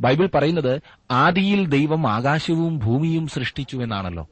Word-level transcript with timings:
Bible 0.00 0.28
പറയുന്നത് 0.34 0.82
ആദിയിൽ 1.10 1.66
ദൈവം 1.66 2.10
ആകാശവും 2.10 2.78
ഭൂമിയും 2.78 3.26
സൃഷ്ടിച്ചു 3.26 3.76
എന്നാണല്ലോ. 3.76 4.28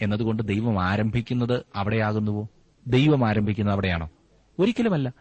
എന്നതുകൊണ്ട് 0.00 0.42
ദൈവം 0.42 0.84
ആരംഭിക്കുന്നത് 0.84 1.64
അവിടെയാകുന്നുവോ? 1.76 2.48
ദൈവം 2.86 3.28
ആരംഭിക്കുന്നത് 3.28 3.72
അവിടെയാണോ? 3.72 4.10
ഒരിക്കലുമല്ല. 4.58 5.12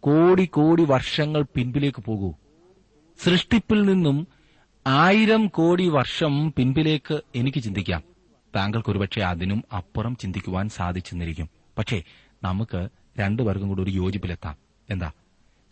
കോടി 0.00 0.44
കോടി 0.44 0.84
വർഷങ്ങൾ 0.84 1.44
പിൻപിലേക്ക് 1.54 2.02
പോകൂ. 2.02 2.34
സൃഷ്ടിപ്പിൽ 3.24 3.82
നിന്നും 3.82 4.26
ആയിരം 4.86 5.46
കോടി 5.46 5.88
വർഷം 5.88 6.52
പിൻപിലേക്ക് 6.52 7.20
എനിക്ക് 7.34 7.62
ചിന്തിക്കാം. 7.62 8.02
താങ്കൾക്ക് 8.56 8.90
ഒരുപക്ഷെ 8.90 9.20
അതിനും 9.20 9.64
അപ്പുറം 9.76 10.16
ചിന്തിക്കുവാൻ 10.16 10.68
സാധിച്ചെന്നിരിക്കും. 10.68 11.48
പക്ഷേ 11.78 12.02
നമുക്ക് 12.42 12.88
രണ്ടുപേർക്കും 13.18 13.68
കൂടി 13.68 13.82
ഒരു 13.82 13.90
യോജിപ്പിലെത്താം. 13.90 14.56
എന്താ? 14.90 15.12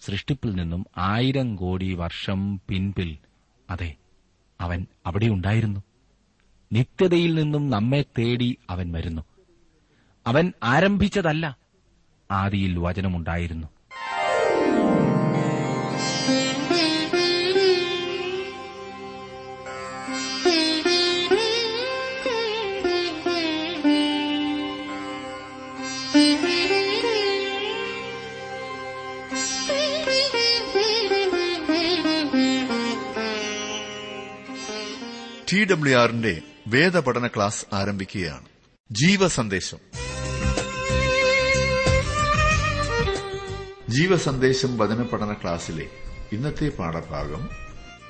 സൃഷ്ടിപ്പിൽ 0.01 0.51
നിന്നും 0.55 0.87
ആയിരം 0.99 1.57
കോടി 1.57 1.95
വർഷം 1.95 2.61
പിൻപിൽ 2.69 3.19
അതെ 3.71 3.97
അവൻ 4.61 4.87
അവിടെ 5.07 5.27
ഉണ്ടായിരുന്നു. 5.27 5.81
നിത്യതയിൽ 6.73 7.35
നിന്നും 7.35 7.71
നമ്മെ 7.71 8.05
തേടി 8.19 8.59
അവൻ 8.71 8.93
വരുന്നു. 8.93 9.23
അവൻ 10.27 10.53
ആരംഭിച്ചതല്ല 10.63 11.59
ആദിയിൽ 12.31 12.79
വചനമുണ്ടായിരുന്നു. 12.79 13.69
ടി 35.53 35.65
ഡബ്ല്യു 35.65 35.97
ആറിന്റെ 35.97 36.43
വേദപഠന 36.67 37.27
ക്ലാസ് 37.27 37.67
ആരംഭിക്കുകയാണ്. 37.73 38.45
ജീവസന്ദേശം. 38.91 39.79
ജീവസന്ദേശം 43.89 44.79
വചന 44.79 45.03
പഠന 45.03 45.33
ക്ലാസ്സിലെ 45.33 45.87
ഇന്നത്തെ 46.33 46.69
പാഠഭാഗം 46.69 47.49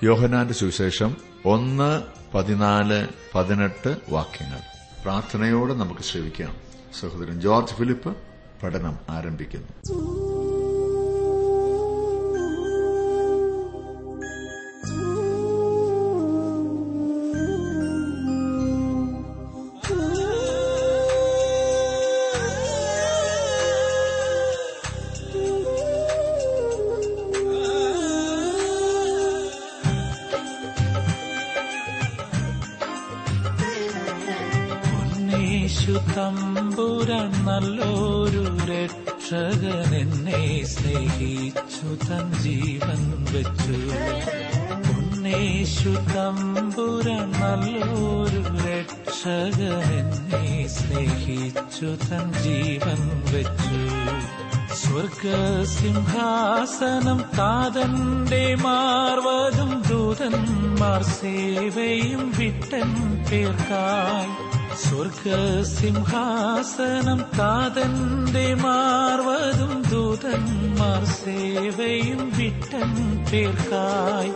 യോഹനാന്റെ 0.02 0.54
സുവിശേഷം 0.54 1.16
ഒന്ന് 1.44 2.02
പതിനാല് 2.34 3.08
പതിനെട്ട് 3.34 3.96
വാക്യങ്ങൾ. 4.08 4.58
പ്രാർത്ഥനയോടെ 5.02 5.74
നമുക്ക് 5.74 6.00
ശ്രമിക്കാം 6.00 6.56
സഹോദരൻ 7.00 7.40
ജോർജ് 7.40 7.74
ഫിലിപ്പ് 7.74 8.16
പഠനം 8.62 8.98
ആരംഭിക്കുന്നു. 9.08 10.47
രക്ഷകൻ 39.28 39.94
എന്നെ 39.94 40.66
സ്നേഹിച്ചു 40.66 41.86
തൻ 41.86 42.42
ജീവൻ 42.42 43.26
വെച്ചു. 43.32 43.78
ഉന്നേശു 44.92 45.88
തമ്പുര 45.88 47.10
നല്ലൊരു 47.10 48.68
രക്ഷകൻ 48.68 49.98
എന്നെ 49.98 50.68
സ്നേഹിച്ചു 50.68 51.84
തൻ 51.84 52.32
ജീവൻ 52.32 53.22
വെച്ചു. 53.32 53.80
സ്വർഗസിംഹാസനം 54.74 57.24
താതന്റെ 57.38 58.54
മാർവതും 58.54 59.82
ദൂതന്മാർ 59.90 61.02
സേവയും 61.02 62.32
വിട്ടൻ 62.38 62.88
പേർക്കായി. 63.30 64.57
സ്വർഗസിംഹാസനം 64.82 67.20
കാതന്റെ 67.38 68.54
മാർവതും 68.54 69.72
ദൂതന്മാർ 69.90 71.04
സേവയും 71.04 72.20
വിട്ടൻ 72.38 72.90
പേർക്കായി. 73.32 74.32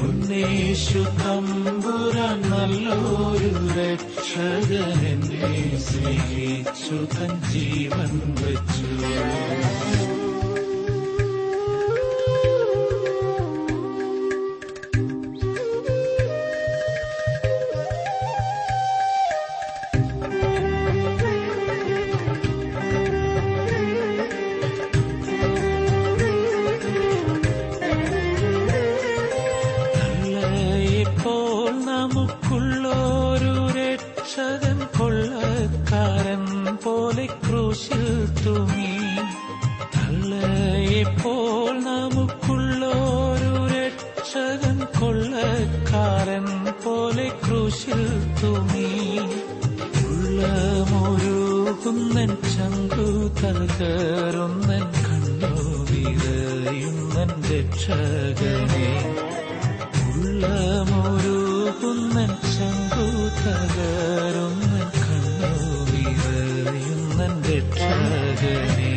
ഉന്നേഷു 0.00 1.02
തമ്പുരാൻ 1.20 2.40
നല്ലൊരു 2.50 3.50
രക്ഷകൻ 3.78 5.06
എന്നെ 5.06 5.78
സ്നേഹിച്ചു 5.78 6.98
ജീവൻ 7.52 8.12
വെച്ചു. 8.40 8.88
രക്ഷകനെ 58.28 58.88
ഉള്ളമൊരു 60.08 61.36
കുന്നൻ 61.80 62.32
തകരുന്നൻ 63.44 64.88
കണ്ണു 64.96 65.52
വിറയുന്നൻ 65.90 67.34
രക്ഷകനെ. 67.42 68.92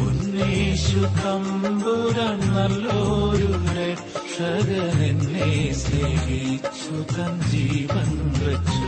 ഉന്നേശു 0.00 1.02
തമ്പുരാൻ 1.22 2.40
നല്ലൊരു 2.54 3.52
രക്ഷകൻ 3.78 4.98
എന്നെ 5.04 5.74
സ്നേഹിച്ചു 5.74 6.94
തൻ 7.14 7.32
ജീവൻ 7.50 8.10
വച്ചു. 8.38 8.85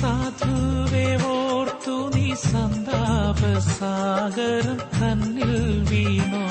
സാധുവേ 0.00 1.14
ഓർത്തു 1.24 2.10
നീ 2.14 2.34
സന്താപസാഗരം 2.34 4.76
തന്നിൽ 4.76 5.84
വീണോ. 5.90 6.44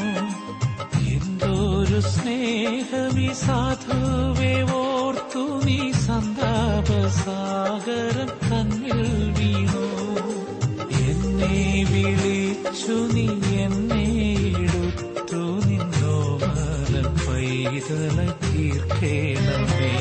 എന്തൊരു 1.15 1.99
സ്നേഹമി 1.99 3.33
സാധുവേ 3.33 4.61
ഓർത്തു 4.71 5.63
നീ 5.65 5.91
സന്താപസാഗരം 5.91 8.31
തന്നിൽ 8.49 9.33
വീണോ. 9.39 9.87
എന്നെ 11.09 11.85
വിളിച്ചു 11.91 12.97
നീ 13.13 13.27
എന്നെ 13.65 14.05
എടുത്തു 14.63 15.41
നിന്നോമ 15.67 16.41
പൈതല 17.27 18.17
തീർക്കേണമേ. 18.45 19.93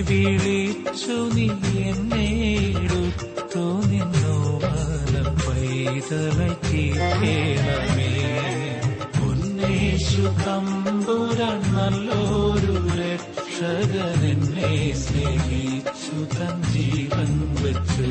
വിളിച്ചു 0.00 1.16
നീ 1.34 1.46
എന്നെ 1.90 2.28
എടുത്തു 2.82 3.64
നിന്നു? 3.90 4.36
പൈതലായി 5.44 6.56
തീർക്കേണമേ 6.64 8.10
ഉന്നേശു 9.22 10.24
തമ്പുരാൻ 10.46 11.60
നല്ലൊരു 11.74 12.76
രക്ഷകൻ 13.00 14.20
എന്നെ 14.30 14.72
സ്നേഹിച്ചു 14.94 16.18
തൻ 16.36 16.56
ജീവൻ 16.72 17.32
വെച്ചു. 17.62 18.10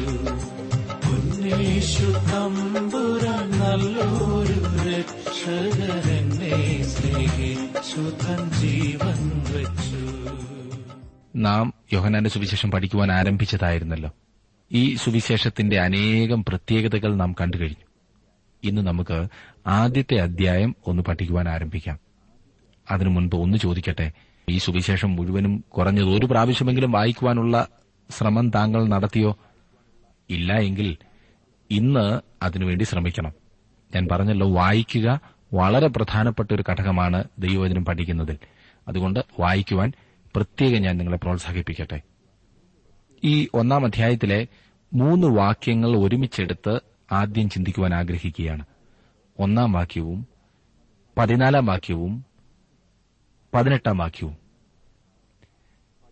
ഉന്നേശു 1.13 2.09
തമ്പുരാൻ 2.31 3.47
നല്ലൊരു 3.59 4.59
രക്ഷകൻ 4.89 6.09
എന്നെ 6.17 6.55
സ്നേഹിച്ചു 6.83 8.03
തൻ 8.23 8.41
ജീവൻ 8.61 9.19
വെച്ചു. 9.53 9.86
നാം 11.37 11.73
യോഹനാന്റെ 11.93 12.29
സുവിശേഷം 12.29 12.71
പഠിക്കുവാൻ 12.71 13.11
ആരംഭിച്ചതായിരുന്നല്ലോ. 13.11 14.11
ഈ 14.71 14.95
സുവിശേഷത്തിന്റെ 14.95 15.79
അനേകം 15.79 16.45
പ്രത്യേകതകൾ 16.45 17.15
നാം 17.15 17.35
കണ്ടു 17.41 17.57
കഴിഞ്ഞു. 17.57 17.85
ഇന്ന് 18.63 18.81
നമുക്ക് 18.81 19.27
ആദ്യത്തെ 19.67 20.15
അധ്യായം 20.15 20.75
ഒന്ന് 20.87 21.03
പഠിക്കുവാൻ 21.03 21.49
ആരംഭിക്കാം. 21.49 21.99
അതിനു 22.91 23.09
മുൻപ് 23.09 23.35
ഒന്ന് 23.35 23.57
ചോദിക്കട്ടെ 23.57 24.11
ഈ 24.49 24.57
സുവിശേഷം 24.57 25.15
മുഴുവനും 25.15 25.63
കുറഞ്ഞത് 25.69 26.09
ഒരു 26.09 26.25
പ്രാവശ്യമെങ്കിലും 26.25 26.91
വായിക്കുവാനുള്ള 26.91 27.67
ശ്രമം 28.09 28.49
താങ്കൾ 28.49 28.87
നടത്തിയോ? 28.87 29.37
ഇല്ല 30.29 30.53
എങ്കിൽ 30.53 30.97
ഇന്ന് 31.71 32.21
അതിനുവേണ്ടി 32.43 32.83
ശ്രമിക്കണം. 32.83 33.31
ഞാൻ 33.95 34.07
പറഞ്ഞല്ലോ 34.11 34.51
വായിക്കുക 34.51 35.19
വളരെ 35.53 35.87
പ്രധാനപ്പെട്ട 35.87 36.53
ഒരു 36.53 36.63
ഘടകമാണ് 36.71 37.23
ദൈവവചനം 37.39 37.85
പഠിക്കുന്നതിൽ. 37.85 38.37
അതുകൊണ്ട് 38.87 39.19
വായിക്കുവാൻ 39.39 39.91
പ്രത്യേകം 40.35 40.81
ഞാൻ 40.81 40.97
നിങ്ങളെ 40.97 41.17
പ്രോത്സാഹിപ്പിക്കട്ടെ. 41.17 42.01
ഈ 43.23 43.47
ഒന്നാം 43.53 43.85
അധ്യായത്തിലെ 43.85 44.47
മൂന്ന് 44.93 45.27
വാക്യങ്ങൾ 45.27 45.97
ഒരുമിച്ചെടുത്ത് 45.97 46.79
ആദ്യം 47.11 47.49
ചിന്തിക്കുവാൻ 47.49 47.93
ആഗ്രഹിക്കുകയാണ്. 47.93 48.65
ഒന്നാം 49.39 49.71
വാക്യവും 49.71 50.27
പതിനാലാം 51.17 51.65
വാക്യവും 51.65 52.25
പതിനെട്ടാം 53.53 53.97
വാക്യവും. 53.97 54.37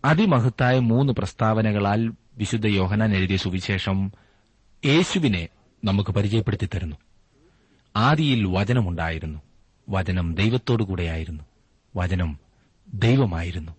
അതിമഹത്തായ 0.05 0.79
മൂന്ന് 0.79 1.13
പ്രസ്താവനകളാൽ 1.13 2.11
വിശുദ്ധ 2.37 2.67
യോഹനാൻ 2.67 3.15
എഴുതിയ 3.15 3.37
സുവിശേഷം 3.37 4.11
യേശുവിനെ 4.85 5.47
നമുക്ക് 5.85 6.11
പരിചയപ്പെടുത്തി 6.11 6.69
തരുന്നു. 6.75 6.95
ആദിയിൽ 7.95 8.45
വചനമുണ്ടായിരുന്നു. 8.45 9.39
വചനം 9.89 10.35
ദൈവത്തോടുകൂടെയായിരുന്നു. 10.35 11.43
വചനം 11.95 12.39
ദൈവമായിരുന്നു. 12.93 13.71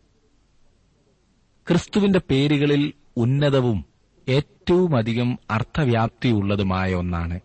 ക്രിസ്തുവിന്റെ 1.69 2.21
പേരുകളിൽ 2.31 2.93
ഉന്നതവും 3.17 3.85
ഏറ്റവുമധികം 4.29 5.39
അർത്ഥവ്യാപ്തിയുള്ളതുമായ 5.51 6.95
ഒന്നാണ് 6.95 7.41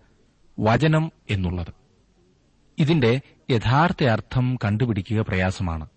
വചനം 0.60 1.12
എന്നുള്ളത്. 1.30 1.74
ഇതിന്റെ 2.80 3.22
യഥാർത്ഥ 3.52 4.04
അർത്ഥം 4.04 4.60
കണ്ടുപിടിക്കുക 4.66 5.26
പ്രയാസമാണ്. 5.28 5.90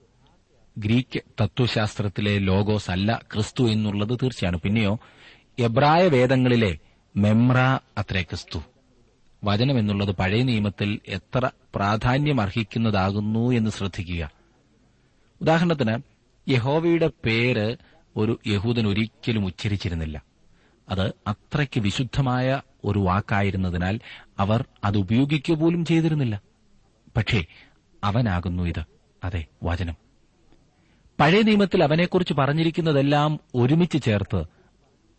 ഗ്രീക്ക് 0.79 1.23
തത്വശാസ്ത്രത്തിലെ 1.43 2.39
ലോഗോസ് 2.39 2.91
അല്ല 2.91 3.21
ക്രിസ്തു 3.33 3.71
എന്നുള്ളത് 3.71 4.19
തീർച്ചയാണ്. 4.23 4.57
പിന്നെയോ 4.57 4.99
എബ്രായ 5.59 6.09
വേദങ്ങളിലെ 6.09 6.79
മെമ്ര 7.17 7.81
അത്രേ 7.99 8.23
ക്രിസ്തു. 8.23 8.59
വചനം 9.45 9.79
എന്നുള്ളത് 9.79 10.17
പഴയ 10.17 10.43
നിയമത്തിൽ 10.43 11.01
എത്ര 11.09 11.51
പ്രാധാന്യം 11.75 12.41
അർഹിക്കുന്നതാകുന്നു 12.41 13.51
എന്ന് 13.51 13.71
ശ്രദ്ധിക്കുക. 13.71 14.31
ഉദാഹരണത്തിന് 15.41 15.99
യഹോവയുടെ 16.51 17.11
പേര് 17.25 17.77
ഒരു 18.17 18.41
യഹൂദൻ 18.47 18.87
ഒരിക്കലും 18.87 19.47
ഉച്ചരിച്ചിരുന്നില്ല. 19.47 20.23
അത് 20.89 21.13
അത്രയ്ക്ക് 21.27 21.81
വിശുദ്ധമായ 21.81 22.63
ഒരു 22.85 22.99
വാക്കായിരുന്നതിനാൽ 22.99 24.01
അവർ 24.39 24.65
അത് 24.85 24.99
ഉപയോഗിക്കുക 24.99 25.55
പോലും 25.55 25.85
ചെയ്തിരുന്നില്ല. 25.85 26.41
പക്ഷേ 27.17 27.45
അവനാകുന്നു 28.05 28.63
ഇത്. 28.63 28.85
അതെ 29.25 29.45
വചനം. 29.63 29.95
പഴയ 31.21 31.43
നിയമത്തിൽ 31.43 31.85
അവനെക്കുറിച്ച് 31.85 32.35
പറഞ്ഞിരിക്കുന്നതെല്ലാം 32.35 33.41
ഒരുമിച്ച് 33.55 34.03
ചേർത്ത് 34.03 34.45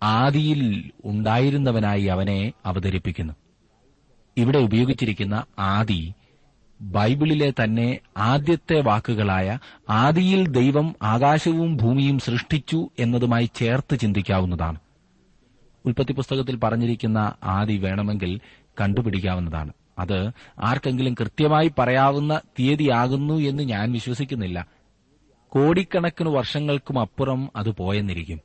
ആദിയിൽ 0.03 0.91
ഉണ്ടായിരുന്നവനായി 1.05 2.03
അവനെ 2.03 2.53
അവതരിപ്പിക്കുന്നു. 2.65 3.33
ഇവിടെ 4.37 4.57
ഉപയോഗിച്ചിരിക്കുന്ന 4.57 5.43
ആദി 5.59 6.13
ബൈബിളിലെ 6.81 7.53
തന്നെ 7.63 7.99
ആദ്യത്തെ 8.17 8.81
വാക്കുകളായ 8.81 9.59
ആദിയിൽ 9.89 10.47
ദൈവം 10.47 10.95
ആകാശവും 11.01 11.77
ഭൂമിയും 11.77 12.19
സൃഷ്ടിച്ചു 12.19 12.89
എന്നതുമായി 12.99 13.49
ചേർത്ത് 13.55 13.99
ചിന്തിക്കാവുന്നതാണ്. 13.99 14.79
ഉൽപ്പത്തി 15.85 16.13
പുസ്തകത്തിൽ 16.13 16.55
പറഞ്ഞിരിക്കുന്ന 16.55 17.33
ആദി 17.43 17.77
വേണമെങ്കിൽ 17.77 18.39
കണ്ടുപിടിക്കാവുന്നതാണ്. 18.81 19.73
അത് 19.99 20.31
ആർക്കെങ്കിലും 20.59 21.13
കൃത്യമായി 21.13 21.71
പറയാവുന്ന 21.79 22.41
തീയതിയാകുന്നു 22.59 23.33
എന്ന് 23.33 23.63
ഞാൻ 23.63 23.91
വിശ്വസിക്കുന്നില്ല. 23.91 24.67
കോടിക്കണക്കിന് 25.49 26.29
വർഷങ്ങൾക്കും 26.29 26.99
അപ്പുറം 26.99 27.49
അത് 27.55 27.69
പോയെന്നിരിക്കും. 27.69 28.39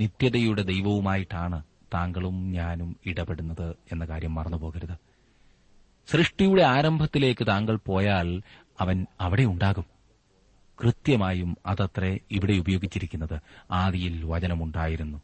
നിത്യതയുടെ 0.00 0.62
ദൈവവുമായിട്ടാണ് 0.62 1.62
താങ്കളും 1.94 2.52
ഞാനും 2.52 2.96
ഇടപെടുന്നത് 3.06 3.74
എന്ന 3.92 4.04
കാര്യം 4.04 4.34
മറന്നുപോകരുത്. 4.34 5.11
സൃഷ്ടിയുടെ 6.06 6.62
ആരംഭത്തിലേക്ക് 6.62 7.46
താങ്കൾ 7.46 7.78
പോയാൽ 7.86 8.42
അവൻ 8.80 9.06
അവിടെ 9.20 9.42
ഉണ്ടാകും. 9.42 9.84
കൃത്യമായും 10.82 11.56
അതത്രേ 11.66 12.18
ഇവിടെ 12.30 12.52
ഉപയോഗിച്ചിരിക്കുന്നത്. 12.52 13.40
ആദിയിൽ 13.70 14.24
വചനമുണ്ടായിരുന്നു. 14.24 15.22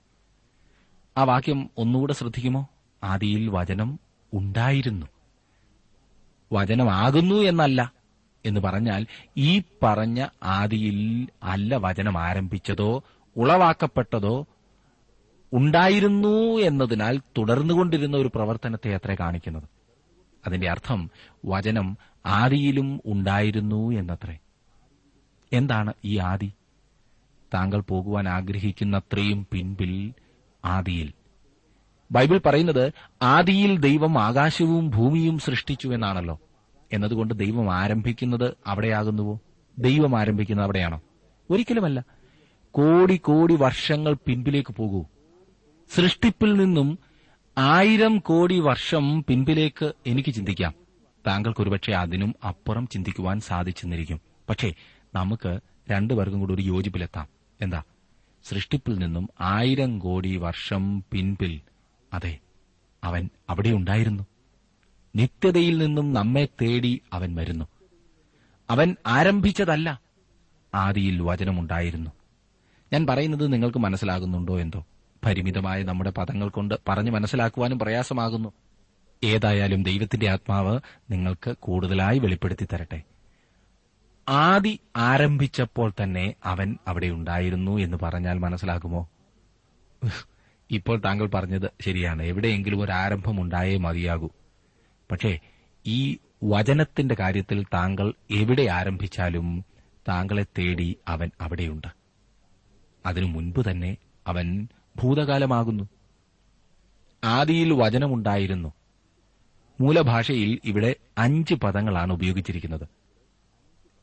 ആ 1.16 1.24
വാക്യം 1.24 1.70
ഒന്നുകൂടെ 1.78 2.12
ശ്രദ്ധിക്കുമോ? 2.12 2.68
ആദിയിൽ 3.04 3.48
വചനം 3.48 4.00
ഉണ്ടായിരുന്നു. 4.34 5.06
വചനമാകുന്നു 6.52 7.34
എന്നല്ല 7.34 7.92
എന്ന് 8.44 8.60
പറഞ്ഞാൽ 8.60 9.06
ഈ 9.36 9.62
പറഞ്ഞ 9.82 10.26
ആദിയിൽ 10.42 11.28
അല്ല 11.42 11.76
വചനം 11.76 12.18
ആരംഭിച്ചതോ 12.18 13.02
ഉളവാക്കപ്പെട്ടതോ 13.36 14.46
ഉണ്ടായിരുന്നു 15.52 16.58
എന്നതിനാൽ 16.60 17.18
തുടർന്നുകൊണ്ടിരുന്ന 17.38 18.16
ഒരു 18.16 18.30
പ്രവർത്തനത്തെ 18.34 18.94
അത്ര 18.94 19.16
കാണിക്കുന്നത്. 19.20 19.77
അതിന്റെ 20.48 20.70
അർത്ഥം 20.70 21.10
വചനം 21.46 21.98
ആദിയിലും 22.26 23.00
ഉണ്ടായിരുന്നു 23.06 23.90
എന്നത്രേ. 23.90 24.38
എന്താണ് 25.52 25.92
ഈ 26.04 26.18
ആദി? 26.18 26.52
താങ്കൾ 27.54 27.80
പോകുവാൻ 27.80 28.28
ആഗ്രഹിക്കുന്നത്രയും 28.28 29.46
പിൻപിൽ 29.52 30.12
ആദിയിൽ. 30.64 31.12
ബൈബിൾ 32.12 32.40
പറയുന്നത് 32.46 32.92
ആദിയിൽ 33.22 33.78
ദൈവം 33.78 34.22
ആകാശവും 34.22 34.90
ഭൂമിയും 34.90 35.38
സൃഷ്ടിച്ചു 35.38 35.88
എന്നാണല്ലോ. 35.88 36.40
എന്നതുകൊണ്ട് 36.92 37.34
ദൈവം 37.34 37.74
ആരംഭിക്കുന്നത് 37.74 38.54
അവിടെയാകുന്നുവോ? 38.66 39.40
ദൈവം 39.78 40.20
ആരംഭിക്കുന്നത് 40.20 40.64
അവിടെയാണോ? 40.64 41.00
ഒരിക്കലുമല്ല. 41.50 42.04
കോടി 42.70 43.16
കോടി 43.16 43.56
വർഷങ്ങൾ 43.56 44.16
പിൻപിലേക്ക് 44.26 44.74
പോകൂ. 44.74 45.04
സൃഷ്ടിപ്പിൽ 45.94 46.52
നിന്നും 46.52 46.98
ആയിരം 47.60 48.18
കോടി 48.18 48.60
വർഷം 48.60 49.24
പിൻപിലേക്ക് 49.28 49.92
എനിക്ക് 50.06 50.34
ചിന്തിക്കാം. 50.34 50.74
താങ്കൾക്ക് 51.26 51.60
ഒരുപക്ഷെ 51.60 51.92
അതിനും 51.92 52.34
അപ്പുറം 52.48 52.88
ചിന്തിക്കുവാൻ 52.88 53.40
സാധിച്ചെന്നിരിക്കും. 53.40 54.20
പക്ഷേ 54.48 54.74
നമുക്ക് 55.14 55.60
രണ്ടുപേർക്കും 55.90 56.40
കൂടി 56.40 56.54
ഒരു 56.54 56.62
യോജിപ്പിലെത്താം. 56.62 57.28
എന്താ? 57.60 57.82
സൃഷ്ടിപ്പിൽ 58.44 58.98
നിന്നും 58.98 59.28
ആയിരം 59.40 59.98
കോടി 59.98 60.36
വർഷം 60.36 61.04
പിൻപിൽ. 61.12 61.60
അതെ 62.12 62.38
അവൻ 63.04 63.30
അവിടെ 63.50 63.68
ഉണ്ടായിരുന്നു. 63.68 64.26
നിത്യതയിൽ 65.16 65.78
നിന്നും 65.78 66.14
നമ്മെ 66.14 66.48
തേടി 66.62 67.00
അവൻ 67.12 67.34
വരുന്നു. 67.34 67.64
അവൻ 68.70 68.96
ആരംഭിച്ചതല്ല 69.06 70.00
ആദിയിൽ 70.74 71.22
വചനമുണ്ടായിരുന്നു 71.22 72.10
ഞാൻ 72.92 73.06
പറയുന്നത് 73.06 73.52
നിങ്ങൾക്ക് 73.52 73.78
മനസ്സിലാകുന്നുണ്ടോ 73.78 74.60
എന്തോ? 74.60 74.86
പരിമിതമായ 75.24 75.82
നമ്മുടെ 75.82 76.10
പദങ്ങൾ 76.10 76.48
കൊണ്ട് 76.48 76.74
പറഞ്ഞു 76.88 77.10
മനസ്സിലാക്കുവാനും 77.10 77.78
പ്രയാസമാകുന്നു. 77.78 78.52
ഏതായാലും 79.24 79.82
ദൈവത്തിന്റെ 79.82 80.28
ആത്മാവ് 80.28 80.80
നിങ്ങൾക്ക് 81.10 81.54
കൂടുതലായി 81.60 82.18
വെളിപ്പെടുത്തി 82.18 82.68
തരട്ടെ. 82.72 83.02
ആദി 84.28 84.80
ആരംഭിച്ചപ്പോൾ 84.96 85.92
തന്നെ 86.02 86.34
അവൻ 86.44 86.78
അവിടെ 86.88 87.06
ഉണ്ടായിരുന്നു 87.06 87.78
എന്ന് 87.78 87.96
പറഞ്ഞാൽ 88.02 88.38
മനസ്സിലാകുമോ? 88.38 89.08
ഇപ്പോൾ 90.70 91.00
താങ്കൾ 91.00 91.26
പറഞ്ഞത് 91.26 91.70
ശരിയാണ്. 91.80 92.22
എവിടെയെങ്കിലും 92.22 92.80
ഒരു 92.80 92.92
ആരംഭം 92.92 93.40
ഉണ്ടായേ 93.40 93.76
മതിയാകൂ. 93.76 94.30
പക്ഷേ 95.10 95.38
ഈ 95.86 96.18
വചനത്തിന്റെ 96.44 97.16
കാര്യത്തിൽ 97.20 97.64
താങ്കൾ 97.74 98.14
എവിടെ 98.30 98.62
ആരംഭിച്ചാലും 98.62 99.64
താങ്കളെ 100.08 100.42
തേടി 100.58 100.96
അവൻ 101.08 101.30
അവിടെയുണ്ട്. 101.40 101.88
അതിനു 103.06 103.26
മുൻപ് 103.26 103.70
തന്നെ 103.70 103.96
അവൻ 104.26 104.68
ഭൂതകാലമാകുന്നു. 105.02 105.88
ആദിയിൽ 107.24 107.72
വചനമുണ്ടായിരുന്നു. 107.72 108.72
മൂലഭാഷയിൽ 109.80 110.58
ഇവിടെ 110.64 110.96
അഞ്ച് 111.18 111.54
പദങ്ങളാണ് 111.54 112.12
ഉപയോഗിച്ചിരിക്കുന്നത്. 112.12 112.88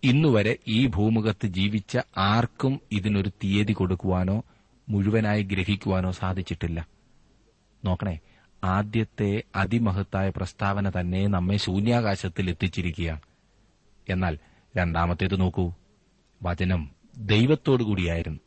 ഇന്നുവരെ 0.03 0.57
ഈ 0.67 0.87
ഭൂമുഖത്ത് 0.87 1.47
ജീവിച്ച 1.47 1.97
ആർക്കും 2.17 2.81
ഇതിനൊരു 2.91 3.29
തീയതി 3.29 3.73
കൊടുക്കുവാനോ 3.73 4.43
മുഴുവനായി 4.89 5.43
ഗ്രഹിക്കുവാനോ 5.43 6.11
സാധിച്ചിട്ടില്ല. 6.11 6.87
നോക്കണേ 7.85 8.19
ആദ്യത്തെ 8.63 9.43
അതിമഹത്തായ 9.55 10.31
പ്രസ്താവന 10.35 10.89
തന്നെ 10.89 11.27
നമ്മെ 11.27 11.57
ശൂന്യാകാശത്തിൽ 11.57 12.49
എത്തിച്ചിരിക്കുകയാണ്. 12.49 13.21
എന്നാൽ 14.09 14.37
രണ്ടാമത്തേത് 14.77 15.39
നോക്കൂ 15.39 15.73
വചനം 16.43 16.91
ദൈവത്തോടുകൂടിയായിരുന്നു. 17.17 18.39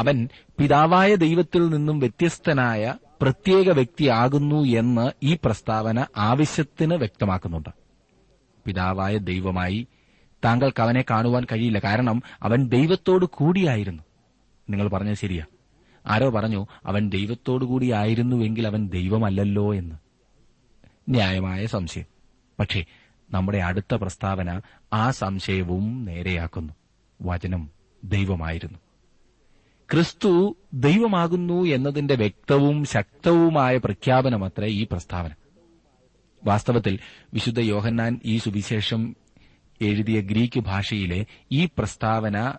അവൻ 0.00 0.28
പിതാവായ 0.58 1.14
ദൈവത്തിൽ 1.14 1.68
നിന്നും 1.68 1.98
വ്യത്യസ്തനായ 1.98 2.94
പ്രത്യേക 3.22 3.70
വ്യക്തിയാകുന്നു 3.70 4.78
എന്ന് 4.78 5.10
ഈ 5.22 5.38
പ്രസ്താവന 5.44 6.06
ആവശ്യത്തിന് 6.16 6.94
വ്യക്തമാക്കുന്നുണ്ട്. 6.94 7.68
പിതാവായ 8.66 9.16
ദൈവമായി 9.16 9.86
താങ്കൾക്ക് 10.44 10.82
അവനെ 10.82 11.04
കാണുവാൻ 11.10 11.46
കഴിയില്ല. 11.52 11.78
കാരണം 11.78 12.22
അവൻ 12.42 12.68
ദൈവത്തോടു 12.68 13.26
കൂടിയായിരുന്നു. 13.26 14.02
നിങ്ങൾ 14.70 14.88
പറഞ്ഞത് 14.88 15.14
ശരിയാ. 15.14 15.44
ആരോ 16.06 16.30
പറഞ്ഞു 16.30 16.66
അവൻ 16.86 17.08
ദൈവത്തോടു 17.08 17.64
കൂടിയായിരുന്നുവെങ്കിൽ 17.64 18.66
അവൻ 18.66 18.88
ദൈവമല്ലല്ലോ 18.88 19.74
എന്ന്. 19.74 19.96
ന്യായമായ 21.08 21.66
സംശയം. 21.66 22.04
പക്ഷേ 22.60 22.84
നമ്മുടെ 23.30 23.58
അടുത്ത 23.58 23.94
പ്രസ്താവന 23.94 24.60
ആ 24.92 25.10
സംശയവും 25.10 26.04
നേരെയാക്കുന്നു. 26.04 26.72
വചനം 27.22 27.70
ദൈവമായിരുന്നു. 28.04 28.78
ക്രിസ്തു 29.92 30.56
ദൈവമാകുന്നു 30.74 31.62
എന്നതിന്റെ 31.62 32.14
വ്യക്തവും 32.14 32.84
ശക്തവുമായ 32.84 33.76
പ്രഖ്യാപനമത്രേ 33.76 34.68
ഈ 34.68 34.84
പ്രസ്താവന. 34.84 35.30
വാസ്തവത്തിൽ 36.44 36.98
വിശുദ്ധ 37.34 37.60
യോഹന്നാൻ 37.60 38.20
ഈ 38.24 38.38
സുവിശേഷം 38.38 39.16
എഴുതിയ 39.80 40.20
ഗ്രീക്ക് 40.20 40.60
ഭാഷയിലെ 40.60 41.26
ഈ 41.52 41.64
പ്രസ്താവന 41.66 42.54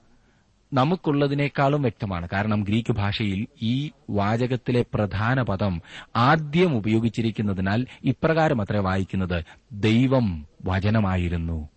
നമുക്കുള്ളതിനേക്കാളും 0.74 1.82
വ്യക്തമാണ്. 1.82 2.30
കാരണം 2.34 2.64
ഗ്രീക്ക് 2.64 2.94
ഭാഷയിൽ 2.94 3.48
ഈ 3.62 3.92
വാചകത്തിലെ 4.10 4.86
പ്രധാന 4.94 5.42
പദം 5.42 5.82
ആദ്യം 6.16 6.78
ഉപയോഗിച്ചിരിക്കുന്നതിനാൽ 6.78 7.88
ഇപ്രകാരം 8.06 8.62
അത്ര 8.62 8.78
വായിക്കുന്നത് 8.78 9.44
ദൈവം 9.72 10.48
വചനമായിരുന്നു. 10.66 11.70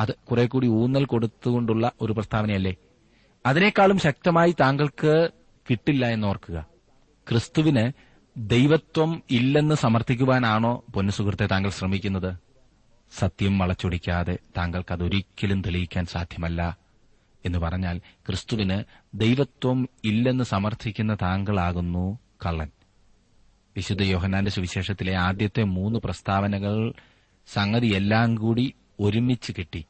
അത് 0.00 0.14
കുറെ 0.30 0.46
കൂടി 0.46 0.66
ഊന്നൽ 0.66 1.04
കൊടുത്തുകൊണ്ടുള്ള 1.04 1.92
ഒരു 2.00 2.12
പ്രസ്താവനയല്ലേ? 2.12 2.74
അതിനേക്കാളും 3.46 3.98
ശക്തമായി 3.98 4.54
താങ്കൾക്ക് 4.60 5.30
കിട്ടില്ല 5.70 6.06
എന്നോർക്കുക. 6.06 6.66
ക്രിസ്തുവിന് 7.28 7.92
ദൈവത്വം 8.36 9.22
ഇല്ലെന്ന് 9.30 9.74
സമർത്ഥിക്കുവാനാണോ 9.74 10.84
പൊന്നുസുഹൃത്തെ 10.94 11.46
താങ്കൾ 11.46 11.70
ശ്രമിക്കുന്നത്? 11.70 12.36
സത്യം 13.18 13.58
വളച്ചൊടിക്കാതെ 13.58 14.38
താങ്കൾക്ക് 14.56 14.92
അതൊരിക്കലും 14.92 15.62
തെളിയിക്കാൻ 15.62 16.06
സാധ്യമല്ല 16.06 16.78
എന്ന് 17.44 17.58
പറഞ്ഞാൽ 17.58 17.98
ക്രിസ്തുവിന് 17.98 18.84
ദൈവത്വം 19.14 19.88
ഇല്ലെന്ന് 20.04 20.44
സമർത്ഥിക്കുന്ന 20.44 21.14
താങ്കളാകുന്നു 21.14 22.18
കള്ളൻ. 22.46 22.70
വിശുദ്ധ 23.76 24.02
യോഹനാന്റെ 24.02 24.50
സുവിശേഷത്തിലെ 24.50 25.14
ആദ്യത്തെ 25.14 25.62
മൂന്ന് 25.62 25.98
പ്രസ്താവനകൾ 25.98 26.92
സംഗതിയെല്ലാം 27.46 28.34
കൂടി 28.34 28.74
ഒരുമിച്ച് 29.00 29.52
കിട്ടി. 29.58 29.84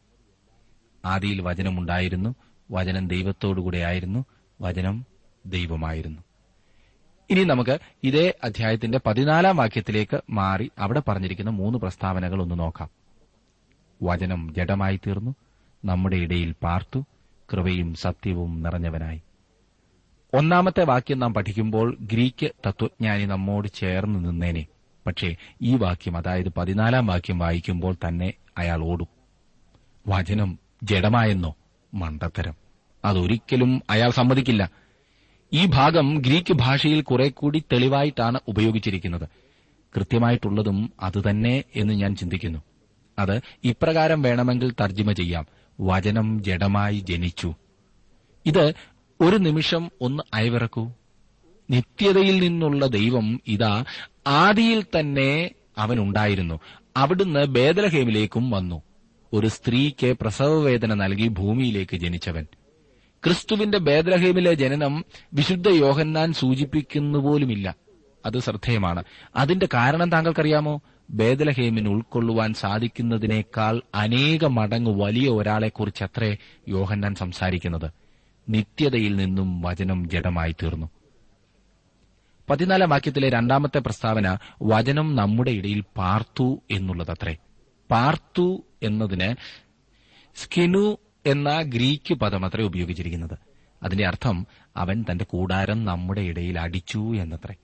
ആദിയിൽ 1.04 1.40
വചനമുണ്ടായിരുന്നു. 1.42 2.34
വചനം 2.72 3.08
ദൈവത്തോടുകൂടെയായിരുന്നു 3.08 4.24
വചനം 4.60 5.06
ദൈവമായിരുന്നു. 5.46 6.22
ഇനി 7.30 7.44
നമുക്ക് 7.44 7.78
ഇതേ 8.04 8.34
അധ്യായത്തിന്റെ 8.44 9.00
പതിനാലാം 9.06 9.56
വാക്യത്തിലേക്ക് 9.56 10.20
മാറി 10.30 10.70
അവിടെ 10.78 11.02
പറഞ്ഞിരിക്കുന്ന 11.08 11.50
മൂന്ന് 11.50 11.78
പ്രസ്താവനകൾ 11.78 12.42
ഒന്ന് 12.42 12.58
നോക്കാം. 12.58 12.90
വചനം 14.02 14.54
ജഡമായി 14.56 14.96
തീർന്നു 14.96 15.34
നമ്മുടെ 15.84 16.16
ഇടയിൽ 16.16 16.54
പാർത്തു 16.62 17.04
കൃപയും 17.52 17.94
സത്യവും 17.94 18.62
നിറഞ്ഞവനായി. 18.62 19.22
ഒന്നാമത്തെ 20.34 20.84
വാക്യം 20.84 21.18
നാം 21.18 21.34
പഠിക്കുമ്പോൾ 21.34 21.96
ഗ്രീക്ക് 22.00 22.50
തത്വജ്ഞാനി 22.66 23.24
നമ്മോട് 23.24 23.68
ചേർന്ന് 23.68 24.28
നിന്നേനെ. 24.28 24.66
പക്ഷേ 25.06 25.36
ഈ 25.62 25.76
വാക്യം 25.76 26.16
അതായത് 26.16 26.48
പതിനാലാം 26.48 27.06
വാക്യം 27.06 27.38
വായിക്കുമ്പോൾ 27.38 27.96
തന്നെ 28.08 28.32
അയാൾ 28.58 28.84
ഓടും. 28.84 29.08
വചനം 30.08 30.58
ജഡമായെന്നോ 30.82 31.56
മണ്ടത്തരം. 31.94 32.61
അതൊരിക്കലും 33.04 33.82
അയാൾ 33.90 34.10
സമ്മതിക്കില്ല. 34.10 34.70
ഈ 35.52 35.66
ഭാഗം 35.66 36.14
ഗ്രീക്ക് 36.14 36.52
ഭാഷയിൽ 36.52 37.02
കുറെ 37.02 37.28
കൂടി 37.28 37.62
തെളിവായിട്ടാണ് 37.72 38.40
ഉപയോഗിച്ചിരിക്കുന്നത്. 38.48 39.28
കൃത്യമായിട്ടുള്ളതും 39.96 40.92
അതുതന്നെ 41.00 41.64
എന്ന് 41.76 41.94
ഞാൻ 41.94 42.16
ചിന്തിക്കുന്നു. 42.16 42.58
അത് 43.18 43.40
ഇപ്രകാരം 43.64 44.22
വേണമെങ്കിൽ 44.22 44.70
തർജിമ 44.70 45.12
ചെയ്യാം. 45.12 45.46
വചനം 45.80 46.44
ജഡമായി 46.44 46.98
ജനിച്ചു. 46.98 47.54
ഇത് 48.46 48.74
ഒരു 49.20 49.36
നിമിഷം 49.36 49.90
ഒന്ന് 50.00 50.22
അയവിറക്കൂ. 50.34 50.92
നിത്യതയിൽ 51.70 52.40
നിന്നുള്ള 52.40 52.86
ദൈവം 52.86 53.40
ഇതാ 53.46 53.84
ആദിയിൽ 54.26 54.84
തന്നെ 55.00 55.50
അവനുണ്ടായിരുന്നു. 55.78 56.60
അവിടുന്ന് 56.96 57.46
ബേദലഹേമിലേക്കും 57.46 58.50
വന്നു. 58.50 58.82
ഒരു 59.32 59.46
സ്ത്രീക്ക് 59.46 60.16
പ്രസവവേദന 60.20 60.94
നൽകി 60.94 61.28
ഭൂമിയിലേക്ക് 61.28 61.96
ജനിച്ചവൻ. 61.96 62.46
ക്രിസ്തുവിന്റെ 63.24 63.78
ബേദ്രഹീമിലെ 63.78 64.54
ജനനം 64.54 65.04
വിശുദ്ധ 65.34 65.68
യോഹന്നാൻ 65.68 66.32
സൂചിപ്പിക്കുന്നുപോലുമില്ല. 66.32 67.76
അത് 68.26 68.38
ശ്രദ്ധേയമാണ്. 68.38 69.04
അതിന്റെ 69.36 69.68
കാരണം 69.74 70.10
താങ്കൾക്കറിയാമോ? 70.10 70.80
ബേദലഹേമിന് 71.10 71.88
ഉൾക്കൊള്ളുവാൻ 71.88 72.54
സാധിക്കുന്നതിനേക്കാൾ 72.54 73.82
അനേക 73.94 74.44
മടങ്ങ് 74.44 75.02
വലിയ 75.02 75.28
ഒരാളെക്കുറിച്ച് 75.28 76.04
അത്രേ 76.04 76.36
യോഹന്നാൻ 76.68 77.14
സംസാരിക്കുന്നത്. 77.14 77.90
നിത്യതയിൽ 78.48 79.16
നിന്നും 79.16 79.62
വചനം 79.62 80.10
ജഡമായി 80.10 80.52
തീർന്നു. 80.52 80.90
പതിനാലാം 82.50 82.90
വാക്യത്തിലെ 82.90 83.30
രണ്ടാമത്തെ 83.30 83.78
പ്രസ്താവന 83.78 84.38
വചനം 84.62 85.16
നമ്മുടെ 85.16 85.50
ഇടയിൽ 85.50 85.84
പാർത്തു 85.96 86.62
എന്നുള്ളതത്രേ. 86.70 87.36
പാർത്തു 87.90 88.64
എന്നതിന് 88.82 89.34
സ്കിനു 90.34 90.98
എന്ന 91.26 91.62
ഗ്രീക്ക് 91.62 92.14
പദമത്രേ 92.14 92.64
ഉപയോഗിച്ചിരിക്കുന്നത്. 92.64 93.38
അതിന്റെ 93.82 94.06
അർത്ഥം 94.06 94.46
അവൻ 94.76 95.04
തന്റെ 95.10 95.24
കൂടാരം 95.24 95.84
നമ്മുടെ 95.84 96.20
ഇടയിൽ 96.20 96.58
അടിച്ചു 96.58 97.14
എന്നത്രേ. 97.16 97.54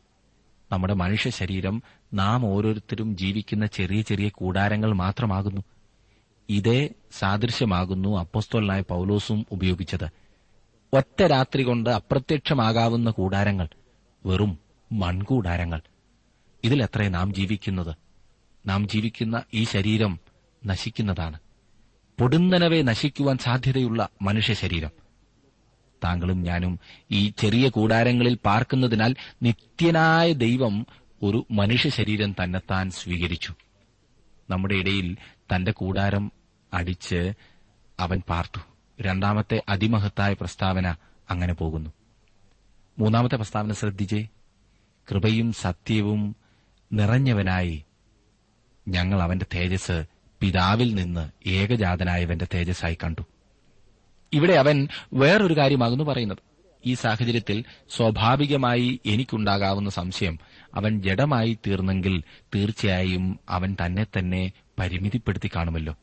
നമ്മുടെ 0.72 0.94
മനുഷ്യ 0.94 1.30
ശരീരം 1.30 1.82
നാം 2.14 2.46
ഓരോരുത്തരും 2.46 3.16
ജീവിക്കുന്ന 3.16 3.66
ചെറിയ 3.66 4.02
ചെറിയ 4.02 4.28
കൂടാരങ്ങൾ 4.28 4.92
മാത്രമാകുന്നു. 4.92 5.60
ഇതേ 6.48 6.88
സാദൃശ്യമാകുന്നു 7.10 8.18
അപ്പോസ്തോലായ 8.18 8.80
പൌലോസും 8.80 9.46
ഉപയോഗിച്ചത്. 9.50 10.08
ഒറ്റ 10.92 11.22
രാത്രി 11.22 11.62
കൊണ്ട് 11.62 11.90
അപ്രത്യക്ഷമാകാവുന്ന 11.90 13.10
കൂടാരങ്ങൾ 13.10 13.68
വെറും 14.26 14.58
മൺകൂടാരങ്ങൾ. 14.92 15.80
ഇതിലെത്രേ 16.64 17.08
നാം 17.08 17.34
ജീവിക്കുന്നത്. 17.34 17.96
നാം 18.66 18.88
ജീവിക്കുന്ന 18.88 19.42
ഈ 19.54 19.64
ശരീരം 19.64 20.20
നശിക്കുന്നതാണ്. 20.66 21.38
പൊടുന്നനവെ 22.20 22.82
നശിക്കുവാൻ 22.82 23.38
സാധ്യതയുള്ള 23.38 24.08
മനുഷ്യ 24.22 24.54
ശരീരം. 24.54 24.90
താങ്കളും 26.04 26.42
ഞാനും 26.42 26.78
ഈ 27.10 27.32
ചെറിയ 27.38 27.68
കൂടാരങ്ങളിൽ 27.68 28.38
പാർക്കുന്നതിനാൽ 28.44 29.14
നിത്യനായ 29.42 30.32
ദൈവം 30.32 30.86
ഒരു 31.22 31.46
മനുഷ്യ 31.50 31.88
ശരീരം 31.88 32.32
തന്നെത്താൻ 32.32 32.90
സ്വീകരിച്ചു. 32.90 33.54
നമ്മുടെ 34.50 34.74
ഇടയിൽ 34.74 35.16
തന്റെ 35.54 35.72
കൂടാരം 35.72 36.32
അടിച്ച് 36.74 37.32
അവൻ 38.00 38.22
പാർത്തു. 38.28 38.60
രണ്ടാമത്തെ 39.00 39.62
അതിമഹത്തായ 39.68 40.32
പ്രസ്താവന 40.32 40.94
അങ്ങനെ 41.30 41.54
പോകുന്നു. 41.54 41.90
മൂന്നാമത്തെ 42.98 43.36
പ്രസ്താവന 43.36 43.72
ശ്രദ്ധിച്ചേ 43.72 44.28
കൃപയും 45.10 45.52
സത്യവും 45.52 46.36
നിറഞ്ഞവനായി 46.92 47.84
ഞങ്ങൾ 48.88 49.22
അവന്റെ 49.22 49.46
തേജസ് 49.54 50.17
പിതാവിൽ 50.40 50.94
നിന്ന് 50.94 51.48
ഏകജാതനായവന്റെ 51.48 52.46
തേജസ്സായി 52.54 52.98
കണ്ടു. 53.04 53.22
ഇവിടെ 54.32 54.52
അവൻ 54.52 54.88
വേറൊരു 55.12 55.56
കാര്യമാകുന്നു 55.56 56.04
പറയുന്നത്. 56.04 56.38
ഈ 56.86 56.94
സാഹചര്യത്തിൽ 56.94 57.64
സ്വാഭാവികമായി 57.90 59.00
എനിക്കുണ്ടാകാവുന്ന 59.06 59.90
സംശയം 59.90 60.38
അവൻ 60.74 61.02
ജഡമായി 61.02 61.58
തീർന്നെങ്കിൽ 61.66 62.22
തീർച്ചയായും 62.54 63.38
അവൻ 63.48 63.76
തന്നെ 63.84 64.06
തന്നെ 64.18 64.52
പരിമിതിപ്പെടുത്തി 64.78 65.50
കാണുമല്ലോ. 65.56 65.96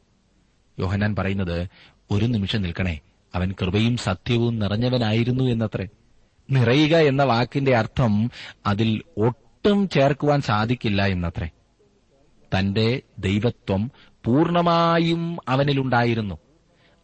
യോഹനാൻ 0.79 1.15
പറയുന്നത് 1.15 1.67
ഒരു 2.11 2.25
നിമിഷം 2.25 2.61
നിൽക്കണേ 2.61 2.99
അവൻ 3.35 3.55
കൃപയും 3.61 3.97
സത്യവും 3.97 4.59
നിറഞ്ഞവനായിരുന്നു 4.59 5.43
എന്നത്രേ. 5.43 5.87
നിറയുക 6.51 6.95
എന്ന 6.95 7.23
വാക്കിന്റെ 7.23 7.77
അർത്ഥം 7.77 8.31
അതിൽ 8.65 9.01
ഒട്ടും 9.17 9.89
ചേർക്കുവാൻ 9.89 10.41
സാധിക്കില്ല 10.41 11.05
എന്നത്രേ. 11.05 11.49
തന്റെ 12.57 13.01
ദൈവത്വം 13.19 13.91
പൂർണമായും 14.25 15.37
അവനിലുണ്ടായിരുന്നു. 15.47 16.37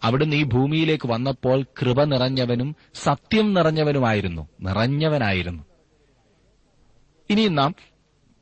അവിടുന്ന് 0.03 0.35
ഈ 0.35 0.43
ഭൂമിയിലേക്ക് 0.43 1.07
വന്നപ്പോൾ 1.07 1.63
കൃപ 1.81 2.03
നിറഞ്ഞവനും 2.03 2.75
സത്യം 2.93 3.53
നിറഞ്ഞവനുമായിരുന്നു. 3.53 4.47
നിറഞ്ഞവനായിരുന്നു. 4.61 5.63
ഇനി 7.29 7.47
നാം 7.47 7.75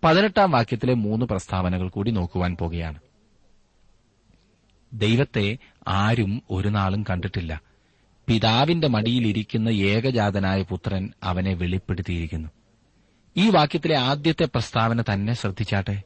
പതിനെട്ടാം 0.04 0.52
വാക്യത്തിലെ 0.52 0.94
മൂന്ന് 0.94 1.26
പ്രസ്താവനകൾ 1.26 1.90
കൂടി 1.90 2.12
നോക്കുവാൻ 2.12 2.56
പോകുകയാണ്. 2.56 3.00
ദൈവത്തെ 4.94 5.58
ആരും 5.88 6.44
ഒരു 6.52 6.68
നാളും 6.68 7.06
കണ്ടിട്ടില്ല. 7.10 7.62
പിതാവിന്റെ 8.28 8.88
മടിയിലിരിക്കുന്ന 8.88 9.70
ഏകജാതനായ 9.70 10.64
പുത്രൻ 10.64 11.14
അവനെ 11.24 11.54
വെളിപ്പെടുത്തിയിരിക്കുന്നു. 11.54 12.50
ഈ 13.38 13.50
വാക്യത്തിലെ 13.50 13.98
ആദ്യത്തെ 13.98 14.46
പ്രസ്താവന 14.46 15.02
തന്നെ 15.02 15.34
ശ്രദ്ധിച്ചാട്ടെ? 15.34 16.04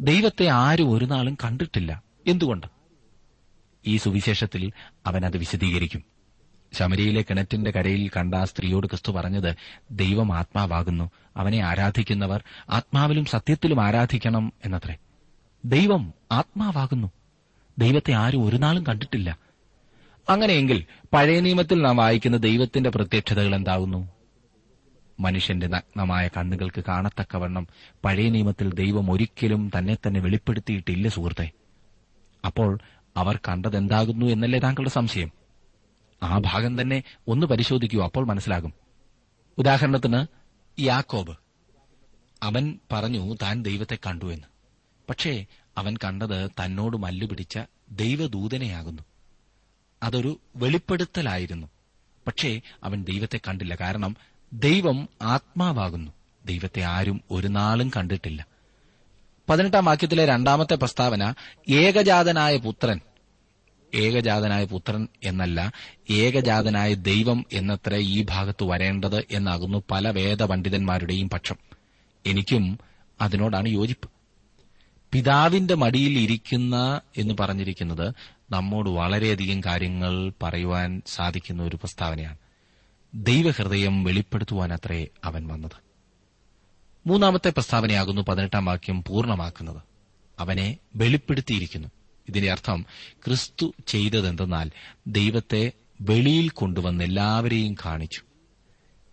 ദൈവത്തെ 0.00 0.46
ആരും 0.46 0.90
ഒരു 0.90 1.04
നാളും 1.04 1.36
കണ്ടിട്ടില്ല. 1.44 2.02
എന്തുകൊണ്ട്? 2.26 2.66
ഈ 3.86 3.96
സുവിശേഷത്തിൽ 3.96 4.72
അവൻ 5.06 5.26
അത് 5.26 5.36
വിശദീകരിക്കും. 5.36 6.04
ശമരിയിലെ 6.72 7.22
കിണറ്റിന്റെ 7.22 7.70
കരയിൽ 7.70 8.10
കണ്ട 8.16 8.34
ആ 8.34 8.44
സ്ത്രീയോട് 8.44 8.86
ക്രിസ്തു 8.86 9.12
പറഞ്ഞത് 9.12 9.56
ദൈവം 9.90 10.36
ആത്മാവാകുന്നു. 10.36 11.10
അവനെ 11.36 11.60
ആരാധിക്കുന്നവർ 11.60 12.42
ആത്മാവിലും 12.70 13.24
സത്യത്തിലും 13.24 13.84
ആരാധിക്കണം 13.84 14.52
എന്നത്രേ. 14.64 14.96
ദൈവം 15.64 16.14
ആത്മാവാകുന്നു. 16.32 17.12
ദൈവത്തെ 17.78 18.12
ആരും 18.12 18.44
ഒരു 18.44 18.56
നാളും 18.56 18.86
കണ്ടിട്ടില്ല. 18.86 19.38
അങ്ങനെയെങ്കിൽ 20.28 20.84
പഴയ 21.12 21.40
നിയമത്തിൽ 21.40 21.82
നാം 21.82 21.96
വായിക്കുന്ന 21.96 22.36
ദൈവത്തിന്റെ 22.36 22.90
പ്രത്യക്ഷതകൾ 22.90 23.54
എന്താകുന്നു? 23.54 24.13
മനുഷ്യന്റെ 25.20 25.66
നഗ്നമായ 25.66 26.28
കണ്ണുകൾക്ക് 26.28 26.84
കാണത്തക്കവണ്ണം 26.88 27.66
പഴയ 28.04 28.28
നിയമത്തിൽ 28.28 28.74
ദൈവം 28.74 29.10
ഒരിക്കലും 29.10 29.70
തന്നെ 29.78 29.94
തന്നെ 29.94 30.20
വെളിപ്പെടുത്തിയിട്ടില്ല 30.20 31.08
സുഹൃത്തെ. 31.08 31.50
അപ്പോൾ 32.44 32.78
അവർ 33.16 33.36
കണ്ടതെന്താകുന്നു 33.48 34.26
എന്നല്ലേ 34.26 34.58
താങ്കളുടെ 34.58 34.90
സംശയം? 34.90 35.30
ആ 36.22 36.38
ഭാഗം 36.38 36.80
തന്നെ 36.80 37.02
ഒന്ന് 37.28 37.46
പരിശോധിക്കൂ 37.46 38.04
അപ്പോൾ 38.04 38.26
മനസ്സിലാകും. 38.26 38.72
ഉദാഹരണത്തിന് 39.58 40.26
യാക്കോബ്. 40.80 41.36
അവൻ 42.42 42.78
പറഞ്ഞു 42.92 43.36
താൻ 43.42 43.62
ദൈവത്തെ 43.62 43.98
കണ്ടു 44.06 44.24
എന്ന്. 44.24 44.46
പക്ഷേ 45.08 45.46
അവൻ 45.78 45.96
കണ്ടത് 45.96 46.50
തന്നോട് 46.50 46.96
മല്ലുപിടിച്ച 46.96 47.58
ദൈവദൂതനെയാകുന്നു. 47.90 49.02
അതൊരു 50.02 50.40
വെളിപ്പെടുത്തലായിരുന്നു. 50.56 51.66
പക്ഷേ 52.26 52.60
അവൻ 52.84 53.04
ദൈവത്തെ 53.04 53.40
കണ്ടില്ല. 53.48 53.74
കാരണം 53.74 54.16
ദൈവം 54.54 55.08
ആത്മാവാകുന്നു. 55.22 56.12
ദൈവത്തെ 56.46 56.82
ആരും 56.82 57.20
ഒരു 57.30 57.48
നാളും 57.48 57.90
കണ്ടിട്ടില്ല. 57.96 58.46
പതിനെട്ടാം 59.48 59.84
വാക്യത്തിലെ 59.84 60.26
രണ്ടാമത്തെ 60.26 60.74
പ്രസ്താവന 60.74 61.34
ഏകജാതനായ 61.70 62.56
പുത്രൻ. 62.56 63.00
ഏകജാതനായ 63.94 64.64
പുത്രൻ 64.64 65.08
എന്നല്ല 65.24 65.72
ഏകജാതനായ 66.10 66.94
ദൈവം 66.94 67.44
എന്നത്ര 67.52 67.94
ഈ 67.94 68.26
ഭാഗത്ത് 68.30 68.64
വരേണ്ടത് 68.64 69.24
എന്നാകുന്നു 69.30 69.82
പല 69.90 70.10
വേദപണ്ഡിതന്മാരുടെയും 70.10 71.30
പക്ഷം. 71.30 71.56
എനിക്കും 72.26 72.78
അതിനോടാണ് 73.20 73.68
യോജിപ്പ്. 73.68 74.08
പിതാവിന്റെ 75.12 75.74
മടിയിൽ 75.74 76.18
ഇരിക്കുന്ന 76.18 77.00
എന്ന് 77.16 77.34
പറഞ്ഞിരിക്കുന്നത് 77.40 78.14
നമ്മോട് 78.50 78.90
വളരെയധികം 78.90 79.60
കാര്യങ്ങൾ 79.60 80.32
പറയുവാൻ 80.42 81.02
സാധിക്കുന്ന 81.06 81.62
ഒരു 81.62 81.76
പ്രസ്താവനയാണ്. 81.76 82.36
ദൈവഹൃദയം 83.14 84.04
വെളിപ്പെടുത്തുവാനത്രേ 84.04 85.06
അവൻ 85.24 85.48
വന്നത്. 85.48 85.84
മൂന്നാമത്തെ 87.06 87.50
പ്രസ്താവനയാകുന്നു 87.50 88.22
പതിനെട്ടാം 88.22 88.64
വാക്യം 88.64 89.04
പൂർണമാക്കുന്നത്. 89.04 89.82
അവനെ 90.38 90.78
വെളിപ്പെടുത്തിയിരിക്കുന്നു. 90.96 91.88
ഇതിന്റെ 92.28 92.52
അർത്ഥം 92.52 92.86
ക്രിസ്തു 93.26 93.74
ചെയ്തതെന്തെന്നാൽ 93.86 94.70
ദൈവത്തെ 95.06 95.72
വെളിയിൽ 96.00 96.48
കൊണ്ടുവന്ന് 96.48 97.04
എല്ലാവരെയും 97.04 97.74
കാണിച്ചു. 97.74 98.22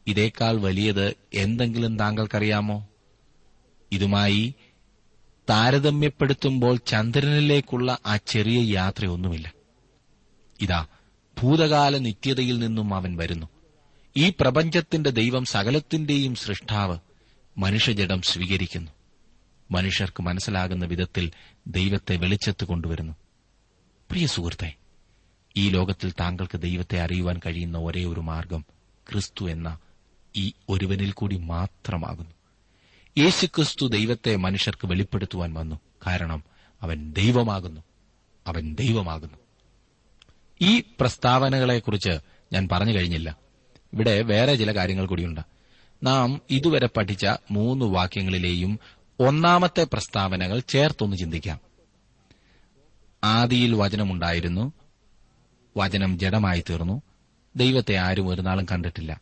ഇതേക്കാൾ 0.08 0.62
വലിയത് 0.62 1.15
എന്തെങ്കിലും 1.34 2.00
താങ്കൾക്കറിയാമോ? 2.00 2.88
ഇതുമായി 3.91 4.55
താരതമ്യപ്പെടുത്തുമ്പോൾ 5.50 6.75
ചന്ദ്രനിലേക്കുള്ള 6.75 7.98
ആ 8.05 8.17
ചെറിയ 8.17 8.74
യാത്രയൊന്നുമില്ല. 8.74 9.53
ഇതാ 10.62 10.86
ഭൂതകാല 11.41 11.98
നിത്യതയിൽ 11.98 12.60
നിന്നും 12.60 12.93
അവൻ 12.93 13.17
വരുന്നു. 13.17 13.50
ഈ 14.17 14.30
പ്രപഞ്ചത്തിന്റെ 14.30 15.10
ദൈവം 15.10 15.45
സകലത്തിന്റെയും 15.45 16.36
സൃഷ്ടാവ് 16.36 16.97
മനുഷ്യജടം 17.58 18.21
സ്വീകരിക്കുന്നു. 18.21 18.91
മനുഷ്യർക്ക് 19.71 20.24
മനസ്സിലാകുന്ന 20.24 20.86
വിധത്തിൽ 20.86 21.32
ദൈവത്തെ 21.67 22.17
വെളിച്ചത്ത് 22.17 22.65
കൊണ്ടുവരുന്നു. 22.65 23.13
പ്രിയ 24.12 24.28
സുഹൃത്തെ 24.28 24.74
ഈ 25.58 25.69
ലോകത്തിൽ 25.69 26.12
താങ്കൾക്ക് 26.12 26.58
ദൈവത്തെ 26.58 27.02
അറിയുവാൻ 27.02 27.39
കഴിയുന്ന 27.45 27.78
ഒരേ 27.78 28.06
ഒരു 28.06 28.19
മാർഗം 28.19 28.65
ക്രിസ്തു 29.12 29.50
എന്ന 29.50 29.80
ഈ 30.36 30.54
ഒരുവനിൽ 30.69 31.12
കൂടി 31.12 31.38
മാത്രമാകുന്നു. 31.38 32.32
യേശു 33.17 33.45
ക്രിസ്തു 33.45 33.86
ദൈവത്തെ 33.86 34.36
മനുഷ്യർക്ക് 34.36 34.88
വെളിപ്പെടുത്തുവാൻ 34.88 35.54
വന്നു. 35.54 35.80
കാരണം 36.08 36.43
അവൻ 36.82 37.12
ദൈവമാകുന്നു. 37.12 37.82
അവൻ 38.47 38.76
ദൈവമാകുന്നു. 38.76 39.38
ഈ 40.62 40.84
പ്രസ്താവനകളെക്കുറിച്ച് 41.00 42.19
ഞാൻ 42.54 42.69
പറഞ്ഞു 42.71 42.93
കഴിഞ്ഞില്ല. 42.93 43.50
ഇവിടെ 43.93 44.21
വേറെ 44.21 44.56
ചില 44.56 44.75
കാര്യങ്ങൾ 44.75 45.06
കൂടിയുണ്ട്. 45.06 45.41
നാം 46.04 46.41
ഇതുവരെ 46.49 46.88
പഠിച്ച 46.88 47.25
മൂന്ന് 47.51 47.86
വാക്യങ്ങളിലെയും 47.86 48.80
ഒന്നാമത്തെ 49.19 49.84
പ്രസ്താവനകൾ 49.84 50.60
ചേർത്തൊന്ന് 50.60 51.17
ചിന്തിക്കാം. 51.17 51.60
ആദിയിൽ 53.23 53.75
വചനമുണ്ടായിരുന്നു. 53.75 54.73
വചനം 55.77 56.19
ജഡമായി 56.19 56.63
തീർന്നു. 56.69 57.01
ദൈവത്തെ 57.56 57.95
ആരും 57.95 58.27
ഒരു 58.27 58.41
നാളും 58.41 58.65
കണ്ടിട്ടില്ല. 58.71 59.21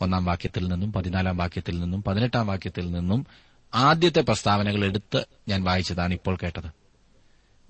ഒന്നാം 0.00 0.24
വാക്യത്തിൽ 0.24 0.68
നിന്നും 0.68 0.92
പതിനാലാം 0.92 1.36
വാക്യത്തിൽ 1.36 1.80
നിന്നും 1.80 2.02
പതിനെട്ടാം 2.02 2.46
വാക്യത്തിൽ 2.46 2.90
നിന്നും 2.90 3.26
ആദ്യത്തെ 3.74 4.20
പ്രസ്താവനകൾ 4.20 4.84
എടുത്ത് 4.84 5.24
ഞാൻ 5.48 5.64
വായിച്ചതാണ് 5.64 6.14
ഇപ്പോൾ 6.14 6.38
കേട്ടത്. 6.42 6.70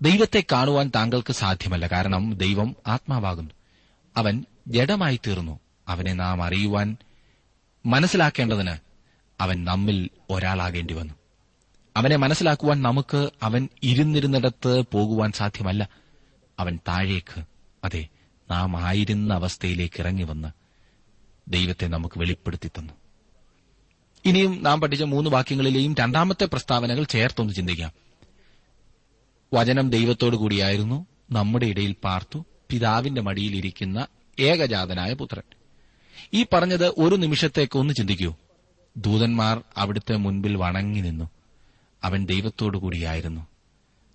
ദൈവത്തെ 0.00 0.44
കാണുവാൻ 0.52 0.92
താങ്കൾക്ക് 0.94 1.32
സാധ്യമല്ല. 1.32 1.86
കാരണം 1.86 2.36
ദൈവം 2.36 2.76
ആത്മാവാകുന്നു. 2.86 3.50
അവൻ 4.16 4.44
ജഡമായി 4.68 5.20
തീർന്നു. 5.26 5.60
അവനെ 5.88 6.12
നാം 6.12 6.42
അറിയുവാൻ 6.42 6.96
മനസ്സിലാക്കേണ്ടതിന് 7.86 8.76
അവൻ 9.40 9.64
നമ്മിൽ 9.64 10.10
ഒരാളാകേണ്ടി 10.30 10.94
വന്നു. 10.94 11.14
അവനെ 11.96 12.16
മനസ്സിലാക്കുവാൻ 12.16 12.82
നമുക്ക് 12.82 13.30
അവൻ 13.42 13.68
ഇരുന്നിരുന്നിടത്ത് 13.82 14.84
പോകുവാൻ 14.92 15.32
സാധ്യമല്ല. 15.32 15.88
അവൻ 16.58 16.78
താഴേക്ക് 16.88 17.44
അതെ 17.84 18.08
നാം 18.50 18.84
ആയിരുന്ന 18.84 19.34
അവസ്ഥയിലേക്ക് 19.34 20.00
ഇറങ്ങി 20.00 20.22
വന്ന് 20.22 20.48
ദൈവത്തെ 21.48 21.86
നമുക്ക് 21.86 22.20
വെളിപ്പെടുത്തി 22.20 22.68
തന്നു. 22.68 22.92
ഇനിയും 24.24 24.62
നാം 24.62 24.80
പഠിച്ച 24.80 25.02
മൂന്ന് 25.02 25.30
വാക്യങ്ങളിലെയും 25.30 25.94
രണ്ടാമത്തെ 25.94 26.44
പ്രസ്താവനകൾ 26.44 27.04
ചേർത്തൊന്ന് 27.04 27.54
ചിന്തിക്കാം. 27.54 27.92
വചനം 29.54 29.90
ദൈവത്തോടു 29.90 30.36
കൂടിയായിരുന്നു 30.36 31.06
നമ്മുടെ 31.30 31.66
ഇടയിൽ 31.66 31.96
പാർത്തു 32.04 32.44
പിതാവിന്റെ 32.70 33.20
മടിയിലിരിക്കുന്ന 33.20 34.06
ഏകജാതനായ 34.40 35.12
പുത്രൻ. 35.12 35.42
ഈ 36.34 36.46
പറഞ്ഞത് 36.52 36.88
ഒരു 36.88 37.16
നിമിഷത്തേക്ക് 37.16 37.78
ഒന്ന് 37.78 37.94
ചിന്തിക്കൂ. 37.94 38.34
ദൂതന്മാർ 38.96 39.62
അവിടുത്തെ 39.76 40.16
മുൻപിൽ 40.16 40.56
വണങ്ങി 40.56 41.00
നിന്നു. 41.00 41.30
അവൻ 42.04 42.26
ദൈവത്തോടു 42.26 42.78
കൂടിയായിരുന്നു. 42.78 43.46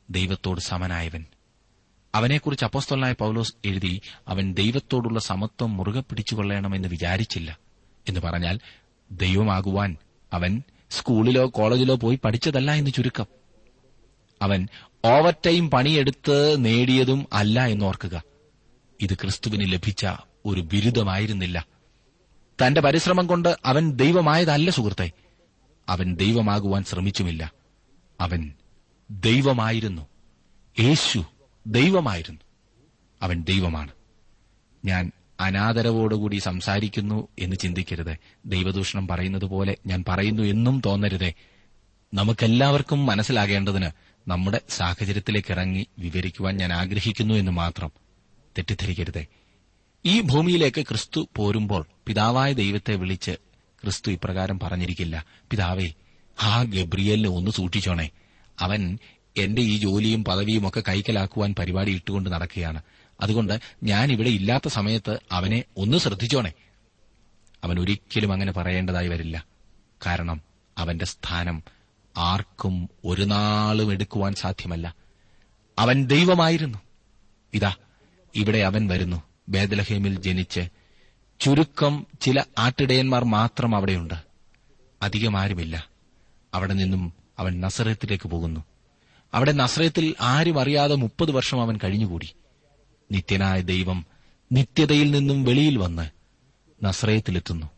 ദൈവത്തോട് 0.09 0.59
സമനായവൻ. 0.59 1.25
അവനെക്കുറിച്ച് 2.15 2.65
അപ്പോസ്തലനായ 2.65 3.13
പൌലോസ് 3.13 3.53
എഴുതി 3.65 4.01
അവൻ 4.27 4.53
ദൈവത്തോടുള്ള 4.53 5.19
സമത്വം 5.19 5.77
മുറുകെ 5.77 5.99
പിടിച്ചുകൊള്ളണമെന്ന് 5.99 6.87
വിചാരിച്ചില്ല 6.87 7.59
എന്ന് 8.09 8.19
പറഞ്ഞാൽ 8.19 8.59
ദൈവമാകുവാൻ 9.11 9.97
അവൻ 10.33 10.63
സ്കൂളിലോ 10.89 11.47
കോളേജിലോ 11.47 11.95
പോയി 11.95 12.19
പഠിച്ചതല്ല 12.25 12.71
എന്ന് 12.71 12.91
ചുരുക്കം. 12.91 13.25
അവൻ 14.41 14.67
ഓവർ 15.05 15.35
ടൈം 15.45 15.71
പണിയെടുത്ത് 15.71 16.65
നേടിയതും 16.65 17.27
അല്ല 17.33 17.65
എന്നോർക്കുക 17.65 18.23
ഇത് 19.01 19.13
ക്രിസ്തുവിന് 19.13 19.73
ലഭിച്ച 19.73 20.07
ഒരു 20.45 20.61
ബിരുദമായിരുന്നില്ല. 20.61 21.76
തന്റെ 22.65 22.81
പരിശ്രമം 22.81 23.27
കൊണ്ട് 23.27 23.57
അവൻ 23.65 23.91
ദൈവമായതല്ല 23.91 24.71
സുഹൃത്തെ. 24.71 25.11
അവൻ 25.89 26.15
ദൈവമാകുവാൻ 26.15 26.83
ശ്രമിച്ചുമില്ല. 26.83 27.51
അവൻ 28.21 28.53
ദൈവമായിരുന്നു. 29.11 30.07
യേശു 30.79 31.25
ദൈവമായിരുന്നു. 31.67 32.39
അവൻ 33.21 33.43
ദൈവമാണ്. 33.43 33.91
ഞാൻ 34.85 35.11
അനാദരവോടുകൂടി 35.39 36.35
സംസാരിക്കുന്നു 36.35 37.27
എന്ന് 37.39 37.55
ചിന്തിക്കരുത്. 37.55 38.17
ദൈവദൂഷണം 38.45 39.07
പറയുന്നത് 39.07 39.45
പോലെ 39.45 39.77
ഞാൻ 39.85 40.03
പറയുന്നു 40.07 40.43
എന്നും 40.43 40.81
തോന്നരുതേ. 40.85 41.33
നമുക്കെല്ലാവർക്കും 42.13 43.05
മനസ്സിലാകേണ്ടതിന് 43.05 43.89
നമ്മുടെ 44.27 44.61
സാഹചര്യത്തിലേക്ക് 44.69 45.51
ഇറങ്ങി 45.51 45.87
വിവരിക്കുവാൻ 45.99 46.57
ഞാൻ 46.57 46.73
ആഗ്രഹിക്കുന്നു 46.73 47.33
എന്ന് 47.33 47.51
മാത്രം 47.51 47.91
തെറ്റിദ്ധരിക്കരുതേ. 48.57 49.27
ഈ 50.07 50.21
ഭൂമിയിലേക്ക് 50.21 50.81
ക്രിസ്തു 50.81 51.29
പോരുമ്പോൾ 51.35 51.85
പിതാവായ 52.07 52.53
ദൈവത്തെ 52.53 52.95
വിളിച്ച് 52.95 53.31
ക്രിസ്തു 53.83 54.11
ഇപ്രകാരം 54.11 54.59
പറഞ്ഞിരിക്കില്ല 54.59 55.25
പിതാവേ 55.51 55.93
ആ 56.43 56.63
ഗബ്രിയലിനെ 56.63 57.29
ഒന്ന് 57.29 57.51
സൂക്ഷിച്ചോണേ. 57.51 58.09
അവൻ 58.59 58.97
എന്റെ 59.37 59.61
ഈ 59.61 59.77
ജോലിയും 59.77 60.23
പദവിയും 60.23 60.67
ഒക്കെ 60.67 60.83
കൈക്കലാക്കുവാൻ 60.87 61.55
പരിപാടി 61.59 61.91
ഇട്ടുകൊണ്ട് 61.91 62.29
നടക്കുകയാണ്. 62.29 62.81
അതുകൊണ്ട് 63.21 63.59
ഞാൻ 63.83 64.11
ഇവിടെ 64.11 64.29
ഇല്ലാത്ത 64.29 64.67
സമയത്ത് 64.67 65.19
അവനെ 65.31 65.63
ഒന്ന് 65.77 65.97
ശ്രദ്ധിച്ചോണേ. 65.97 66.51
അവൻ 67.63 67.79
ഒരിക്കലും 67.79 68.33
അങ്ങനെ 68.33 68.51
പറയേണ്ടതായി 68.51 69.07
വരില്ല. 69.07 69.45
കാരണം 70.05 70.41
അവന്റെ 70.77 71.05
സ്ഥാനം 71.05 71.63
ആർക്കും 72.17 72.89
ഒരു 73.05 73.23
നാളും 73.23 73.91
എടുക്കുവാൻ 73.91 74.33
സാധ്യമല്ല. 74.33 74.95
അവൻ 75.79 76.05
ദൈവമായിരുന്നു. 76.05 76.77
ഇതാ 77.53 77.75
ഇവിടെ 78.35 78.57
അവൻ 78.57 78.87
വരുന്നു. 78.87 79.26
ബേദലഹേമിൽ 79.49 80.21
ജനിച്ച് 80.21 80.69
ചുരുക്കം 81.39 82.07
ചില 82.21 82.43
ആട്ടിടയന്മാർ 82.57 83.23
മാത്രം 83.23 83.75
അവിടെയുണ്ട്. 83.75 84.13
അധികം 85.01 85.39
ആരുമില്ല 85.39 85.89
അവിടെ 86.53 86.73
നിന്നും 86.73 87.13
അവൻ 87.39 87.62
നസറത്തിലേക്ക് 87.62 88.29
പോകുന്നു. 88.29 88.63
അവിടെ 89.33 89.51
നസ്രയത്തിൽ 89.51 90.15
ആരും 90.21 90.60
അറിയാതെ 90.60 90.95
മുപ്പത് 90.95 91.31
വർഷം 91.31 91.62
അവൻ 91.62 91.79
കഴിഞ്ഞുകൂടി. 91.83 92.33
നിത്യനായ 93.12 93.62
ദൈവം 93.62 94.05
നിത്യതയിൽ 94.51 95.12
നിന്നും 95.12 95.43
വെളിയിൽ 95.43 95.77
വന്ന് 95.77 96.10
നസ്രയത്തിലെത്തുന്നു 96.86 97.69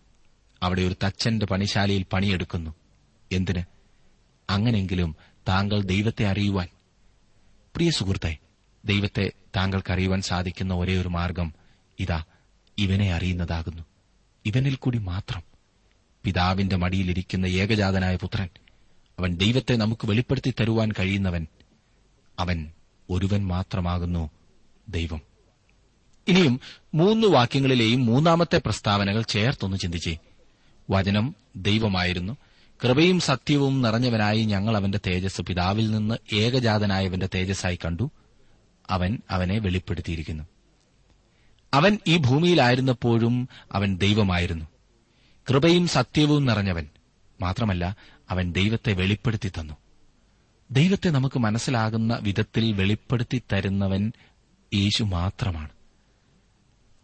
അവിടെ 0.64 0.82
ഒരു 0.82 0.96
തച്ചന്റെ 1.06 1.46
പണിശാലയിൽ 1.46 2.06
പണിയെടുക്കുന്നു. 2.14 2.74
എന്തിന്? 3.32 3.64
അങ്ങനെങ്കിലും 4.50 5.16
താങ്കൾ 5.48 5.82
ദൈവത്തെ 5.82 6.26
അറിയുവാൻ. 6.26 6.68
പ്രിയ 7.76 7.92
സുഹൃത്തെ 7.92 8.38
ദൈവത്തെ 8.86 9.32
താങ്കൾക്കറിയുവാൻ 9.56 10.22
സാധിക്കുന്ന 10.22 10.74
ഒരേ 10.74 10.98
ഒരു 11.02 11.08
മാർഗം 11.08 11.59
ഇതാ 12.00 12.24
ഇവനെ 12.78 13.14
അറിയുന്നതാകുന്നു. 13.14 13.84
ഇവനിൽ 14.46 14.76
കൂടി 14.76 14.98
മാത്രം. 14.98 15.44
പിതാവിന്റെ 16.24 16.76
മടിയിലിരിക്കുന്ന 16.76 17.46
ഏകജാതനായ 17.46 18.16
പുത്രൻ 18.16 18.50
അവൻ 19.20 19.36
ദൈവത്തെ 19.36 19.76
നമുക്ക് 19.76 20.08
വെളിപ്പെടുത്തി 20.08 20.54
തരുവാൻ 20.60 20.92
കഴിയുന്നവൻ 21.00 21.48
അവൻ 22.40 22.72
ഒരുവൻ 23.10 23.48
മാത്രമാകുന്നു 23.48 24.30
ദൈവം. 24.90 25.22
ഇനിയും 26.28 26.60
മൂന്ന് 26.94 27.28
വാക്യങ്ങളിലെയും 27.28 28.06
മൂന്നാമത്തെ 28.06 28.58
പ്രസ്താവനകൾ 28.58 29.22
ചേർത്തൊന്ന് 29.22 29.78
ചിന്തിച്ചേ. 29.78 30.18
വചനം 30.90 31.36
ദൈവമായിരുന്നു. 31.56 32.38
കൃപയും 32.84 33.20
സത്യവും 33.20 33.82
നിറഞ്ഞവനായി 33.82 34.44
ഞങ്ങൾ 34.44 34.78
അവന്റെ 34.78 35.00
തേജസ് 35.08 35.42
പിതാവിൽ 35.42 35.92
നിന്ന് 35.92 36.36
ഏകജാതനായവന്റെ 36.36 37.30
തേജസ്സായി 37.36 37.80
കണ്ടു. 37.86 38.12
അവൻ 38.90 39.20
അവനെ 39.30 39.60
വെളിപ്പെടുത്തിയിരിക്കുന്നു. 39.60 40.44
അവൻ 41.74 41.98
ഈ 42.08 42.18
ഭൂമിയിലായിരുന്നപ്പോഴും 42.18 43.50
അവൻ 43.72 43.98
ദൈവമായിരുന്നു. 43.98 44.66
കൃപയും 45.50 45.88
സത്യവും 45.88 46.46
നിറഞ്ഞവൻ. 46.46 46.90
മാത്രമല്ല 47.42 47.96
അവൻ 48.30 48.52
ദൈവത്തെ 48.52 48.94
വെളിപ്പെടുത്തി 48.94 49.50
തന്നു. 49.50 49.74
ദൈവത്തെ 50.72 51.10
നമുക്ക് 51.10 51.40
മനസ്സിലാകുന്ന 51.40 52.20
വിധത്തിൽ 52.22 52.74
വെളിപ്പെടുത്തി 52.74 53.42
തരുന്നവൻ 53.54 54.12
യേശു 54.74 55.04
മാത്രമാണ്. 55.04 55.70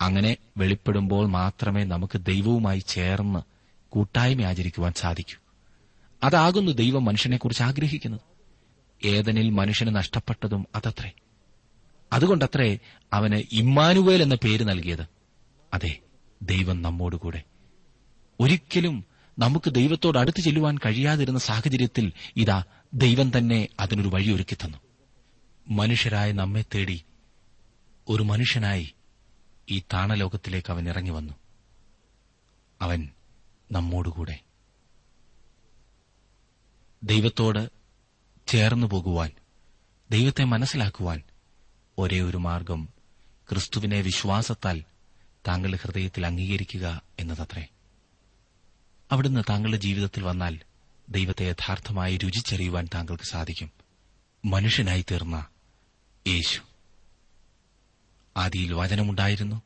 അങ്ങനെ 0.01 0.37
വെളിപ്പെടുമ്പോൾ 0.57 1.27
മാത്രമേ 1.27 1.83
നമുക്ക് 1.83 2.17
ദൈവവുമായി 2.17 2.79
ചേർന്ന് 2.79 3.39
കൂട്ടായ്മ 3.89 4.41
ആചരിക്കുവാൻ 4.41 4.93
സാധിക്കൂ. 4.93 5.37
അതാകുന്നു 6.23 6.71
ദൈവം 6.71 7.05
മനുഷ്യനെക്കുറിച്ച് 7.05 7.63
ആഗ്രഹിക്കുന്നത്. 7.63 8.21
ഏതനിൽ 9.05 9.49
മനുഷ്യന് 9.49 9.95
നഷ്ടപ്പെട്ടതും 9.95 10.65
അതത്രേ. 10.75 11.11
അതുകൊണ്ടത്രേ 12.15 12.79
അവന് 13.13 13.43
ഇമ്മാനുവേൽ 13.51 14.21
എന്ന 14.21 14.35
പേര് 14.35 14.63
നൽകിയത്. 14.63 15.07
അതെ 15.73 15.99
ദൈവം 16.41 16.81
നമ്മോടുകൂടെ. 16.81 17.43
ഒരിക്കലും 18.39 19.05
നമുക്ക് 19.39 19.71
ദൈവത്തോട് 19.71 20.17
അടുത്തു 20.17 20.41
ചെല്ലുവാൻ 20.41 20.77
കഴിയാതിരുന്ന 20.77 21.39
സാഹചര്യത്തിൽ 21.39 22.13
ഇതാ 22.37 22.63
ദൈവം 22.93 23.37
തന്നെ 23.37 23.67
അതിനൊരു 23.79 24.07
വഴിയൊരുക്കി 24.07 24.55
തന്നു. 24.55 24.77
മനുഷ്യരായ 25.67 26.31
നമ്മെ 26.31 26.65
തേടി 26.75 27.03
ഒരു 28.09 28.23
മനുഷ്യനായി 28.23 28.93
ഈ 29.69 29.79
താണലോകത്തിലേക്ക് 29.79 30.71
അവൻ 30.71 30.89
ഇറങ്ങി 30.89 31.11
വന്നു. 31.11 31.33
അവൻ 32.81 33.09
നമ്മോടുകൂടെ. 33.71 34.39
ദൈവത്തോട് 37.03 37.69
ചേർന്നു 38.47 38.87
പോകുവാൻ 38.87 39.31
ദൈവത്തെ 40.11 40.43
മനസ്സിലാക്കുവാൻ 40.43 41.21
ഒരേ 41.97 42.21
ഒരു 42.21 42.37
മാർഗം 42.37 42.89
ക്രിസ്തുവിനെ 43.49 44.01
വിശ്വാസത്താൽ 44.01 44.83
താങ്കളുടെ 45.47 45.77
ഹൃദയത്തിൽ 45.81 46.25
അംഗീകരിക്കുക 46.25 47.01
എന്നതത്രേ. 47.19 47.67
അവിടുന്ന് 49.11 49.43
താങ്കളുടെ 49.49 49.77
ജീവിതത്തിൽ 49.77 50.23
വന്നാൽ 50.23 50.59
ദൈവത്തെ 51.09 51.43
യഥാർത്ഥമായി 51.43 52.17
രുചിച്ചറിയുവാൻ 52.17 52.87
താങ്കൾക്ക് 52.93 53.23
സാധിക്കും. 53.23 53.71
മനുഷ്യനായി 54.45 55.05
തീർന്ന 55.11 55.45
യേശു. 56.27 56.61
ആദിയിൽ 58.37 58.73
വചനമുണ്ടായിരുന്നു. 58.73 59.61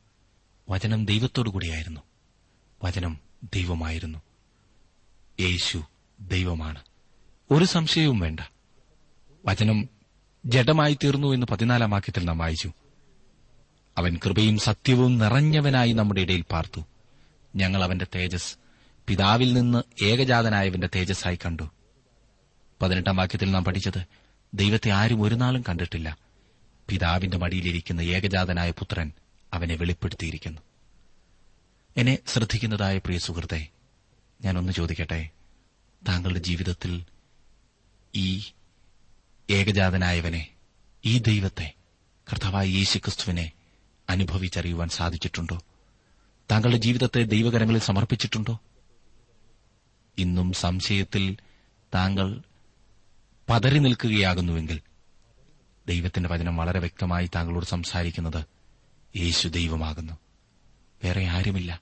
വചനം 0.70 1.04
ദൈവത്തോടുകൂടിയായിരുന്നു 1.04 2.00
വചനം 2.84 3.20
ദൈവമായിരുന്നു. 3.54 4.18
യേശു 5.40 5.84
ദൈവമാണ്. 6.20 6.82
ഒരു 7.50 7.64
സംശയവും 7.64 8.18
വേണ്ട. 8.18 8.40
വചനം 9.46 9.99
ജഡമായി 10.44 10.98
തീർന്നു 11.04 11.34
എന്ന് 11.34 11.46
പതിനാലാം 11.46 11.90
വാക്യത്തിൽ 11.90 12.24
നാം 12.24 12.38
വായിച്ചു. 12.38 12.72
അവൻ 13.98 14.18
കൃപയും 14.26 14.58
സത്യവും 14.58 15.18
നിറഞ്ഞവനായി 15.18 15.92
നമ്മുടെ 15.92 16.20
ഇടയിൽ 16.20 16.44
പാർത്തു. 16.50 16.80
ഞങ്ങൾ 17.56 17.84
അവന്റെ 17.84 18.06
തേജസ് 18.14 18.56
പിതാവിൽ 19.08 19.52
നിന്ന് 19.52 20.04
ഏകജാതനായവന്റെ 20.04 20.88
തേജസ്സായി 20.94 21.38
കണ്ടു. 21.46 21.70
പതിനെട്ടാം 22.82 23.16
വാക്യത്തിൽ 23.16 23.50
നാം 23.50 23.64
പഠിച്ചത് 23.64 24.04
ദൈവത്തെ 24.54 24.90
ആരും 24.90 25.22
ഒരു 25.22 25.34
നാളും 25.34 25.64
കണ്ടിട്ടില്ല. 25.68 26.18
പിതാവിന്റെ 26.88 27.38
മടിയിലിരിക്കുന്ന 27.38 28.00
ഏകജാതനായ 28.00 28.70
പുത്രൻ 28.70 29.12
അവനെ 29.52 29.74
വെളിപ്പെടുത്തിയിരിക്കുന്നു. 29.74 30.60
എന്നെ 31.96 32.18
ശ്രദ്ധിക്കുന്നതായ 32.26 32.98
പ്രിയ 32.98 33.18
സുഹൃത്തെ 33.18 33.68
ഞാനൊന്ന് 34.42 34.72
ചോദിക്കട്ടെ 34.72 35.30
താങ്കളുടെ 36.08 36.38
ജീവിതത്തിൽ 36.38 37.04
ഈ 38.16 38.42
ഏകജാതനായവനെ 39.50 40.48
ഈ 41.04 41.18
ദൈവത്തെ 41.18 41.74
കർത്താവായ 42.32 42.66
യേശുക്രിസ്തുവിനെ 42.66 43.52
അനുഭവിച്ചറിയുവാൻ 44.08 44.88
സാധിച്ചിട്ടുണ്ടോ? 44.88 45.62
താങ്കളുടെ 46.50 46.76
ജീവിതത്തെ 46.76 47.22
ദൈവകരങ്ങളിൽ 47.22 47.80
സമർപ്പിച്ചിട്ടുണ്ടോ? 47.80 48.60
ഇന്നും 50.18 50.52
സംശയത്തിൽ 50.52 51.36
താങ്കൾ 51.94 52.42
പതറി 53.48 53.78
നിൽക്കുകയാകുന്നുവെങ്കിൽ 53.78 54.80
ദൈവത്തിന്റെ 55.88 56.28
വചനം 56.28 56.56
വളരെ 56.56 56.78
വ്യക്തമായി 56.78 57.30
താങ്കളോട് 57.34 57.66
സംസാരിക്കുന്നത് 57.66 58.44
യേശു 59.16 59.48
ദൈവമാകുന്നു. 59.48 60.12
വേറെ 61.04 61.26
ആരുമില്ല. 61.26 61.80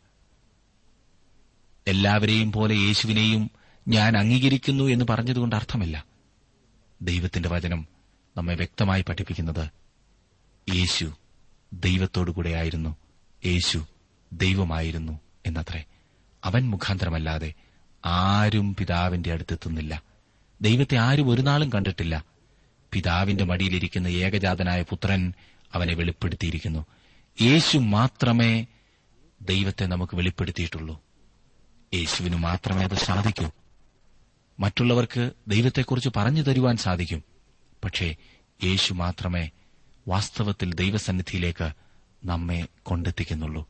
എല്ലാവരെയും 1.86 2.52
പോലെ 2.52 2.74
യേശുവിനെയും 2.74 3.50
ഞാൻ 3.88 4.16
അംഗീകരിക്കുന്നു 4.16 4.84
എന്ന് 4.84 5.04
പറഞ്ഞതുകൊണ്ട് 5.10 5.56
അർത്ഥമില്ല. 5.56 6.07
ദൈവത്തിന്റെ 7.02 7.48
വചനം 7.48 7.88
നമ്മെ 8.36 8.54
വ്യക്തമായി 8.54 9.02
പഠിപ്പിക്കുന്നത് 9.02 9.70
യേശു 10.74 11.12
ദൈവത്തോടുകൂടെയായിരുന്നു. 11.72 12.96
യേശു 13.46 13.86
ദൈവമായിരുന്നു 14.32 15.20
എന്നത്രേ. 15.46 15.84
അവൻ 16.44 16.70
മുഖാന്തരമല്ലാതെ 16.70 17.54
ആരും 18.06 18.76
പിതാവിന്റെ 18.76 19.32
അടുത്തെത്തുന്നില്ല. 19.32 20.02
ദൈവത്തെ 20.62 20.96
ആരും 20.96 21.28
ഒരു 21.28 21.42
നാളും 21.42 21.72
കണ്ടിട്ടില്ല. 21.72 22.24
പിതാവിന്റെ 22.92 23.44
മടിയിലിരിക്കുന്ന 23.44 24.06
ഏകജാതനായ 24.06 24.82
പുത്രൻ 24.82 25.32
അവനെ 25.74 25.94
വെളിപ്പെടുത്തിയിരിക്കുന്നു. 25.94 26.86
യേശു 27.40 27.78
മാത്രമേ 27.78 28.66
ദൈവത്തെ 29.42 29.86
നമുക്ക് 29.86 30.16
വെളിപ്പെടുത്തിയിട്ടുള്ളൂ. 30.16 31.02
യേശുവിന് 31.94 32.36
മാത്രമേ 32.36 32.84
അത് 32.84 32.94
സാധിക്കൂ. 32.94 33.50
മറ്റുള്ളവർക്ക് 34.60 35.30
ദൈവത്തെക്കുറിച്ച് 35.48 36.10
പറഞ്ഞു 36.16 36.42
തരുവാൻ 36.42 36.76
സാധിക്കും. 36.76 37.22
പക്ഷേ 37.84 38.16
യേശു 38.64 38.94
മാത്രമേ 38.94 39.50
വാസ്തവത്തിൽ 40.08 40.74
ദൈവസന്നിധിയിലേക്ക് 40.74 41.70
നമ്മെ 42.24 42.66
കൊണ്ടെത്തിക്കുന്നുള്ളൂ. 42.82 43.68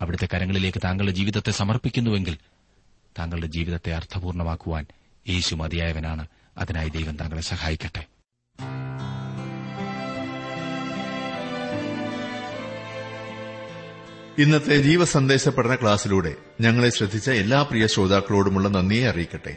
അവിടുത്തെ 0.00 0.28
കരങ്ങളിലേക്ക് 0.34 0.82
താങ്കളുടെ 0.84 1.12
ജീവിതത്തെ 1.12 1.50
സമർപ്പിക്കുന്നുവെങ്കിൽ 1.50 2.38
താങ്കളുടെ 3.18 3.46
ജീവിതത്തെ 3.46 3.94
അർത്ഥപൂർണമാക്കുവാൻ 3.94 4.86
യേശു 5.28 5.54
മതിയായവനാണ്. 5.54 6.26
അതിനായി 6.58 6.88
ദൈവം 6.88 7.16
താങ്കളെ 7.16 7.40
സഹായിക്കട്ടെ. 7.40 8.06
ഇന്നത്തെ 14.38 14.82
ജീവസന്ദേശ 14.82 15.48
പഠന 15.48 15.74
ക്ലാസ്സിലൂടെ 15.74 16.36
ഞങ്ങളെ 16.60 16.90
ശ്രദ്ധിച്ച 16.90 17.30
എല്ലാ 17.30 17.62
പ്രിയ 17.62 17.86
ശ്രോതാക്കളോടുമുള്ള 17.86 18.68
നന്ദിയെ 18.68 19.08
അറിയിക്കട്ടെ. 19.08 19.56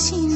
¡Sí! 0.00 0.29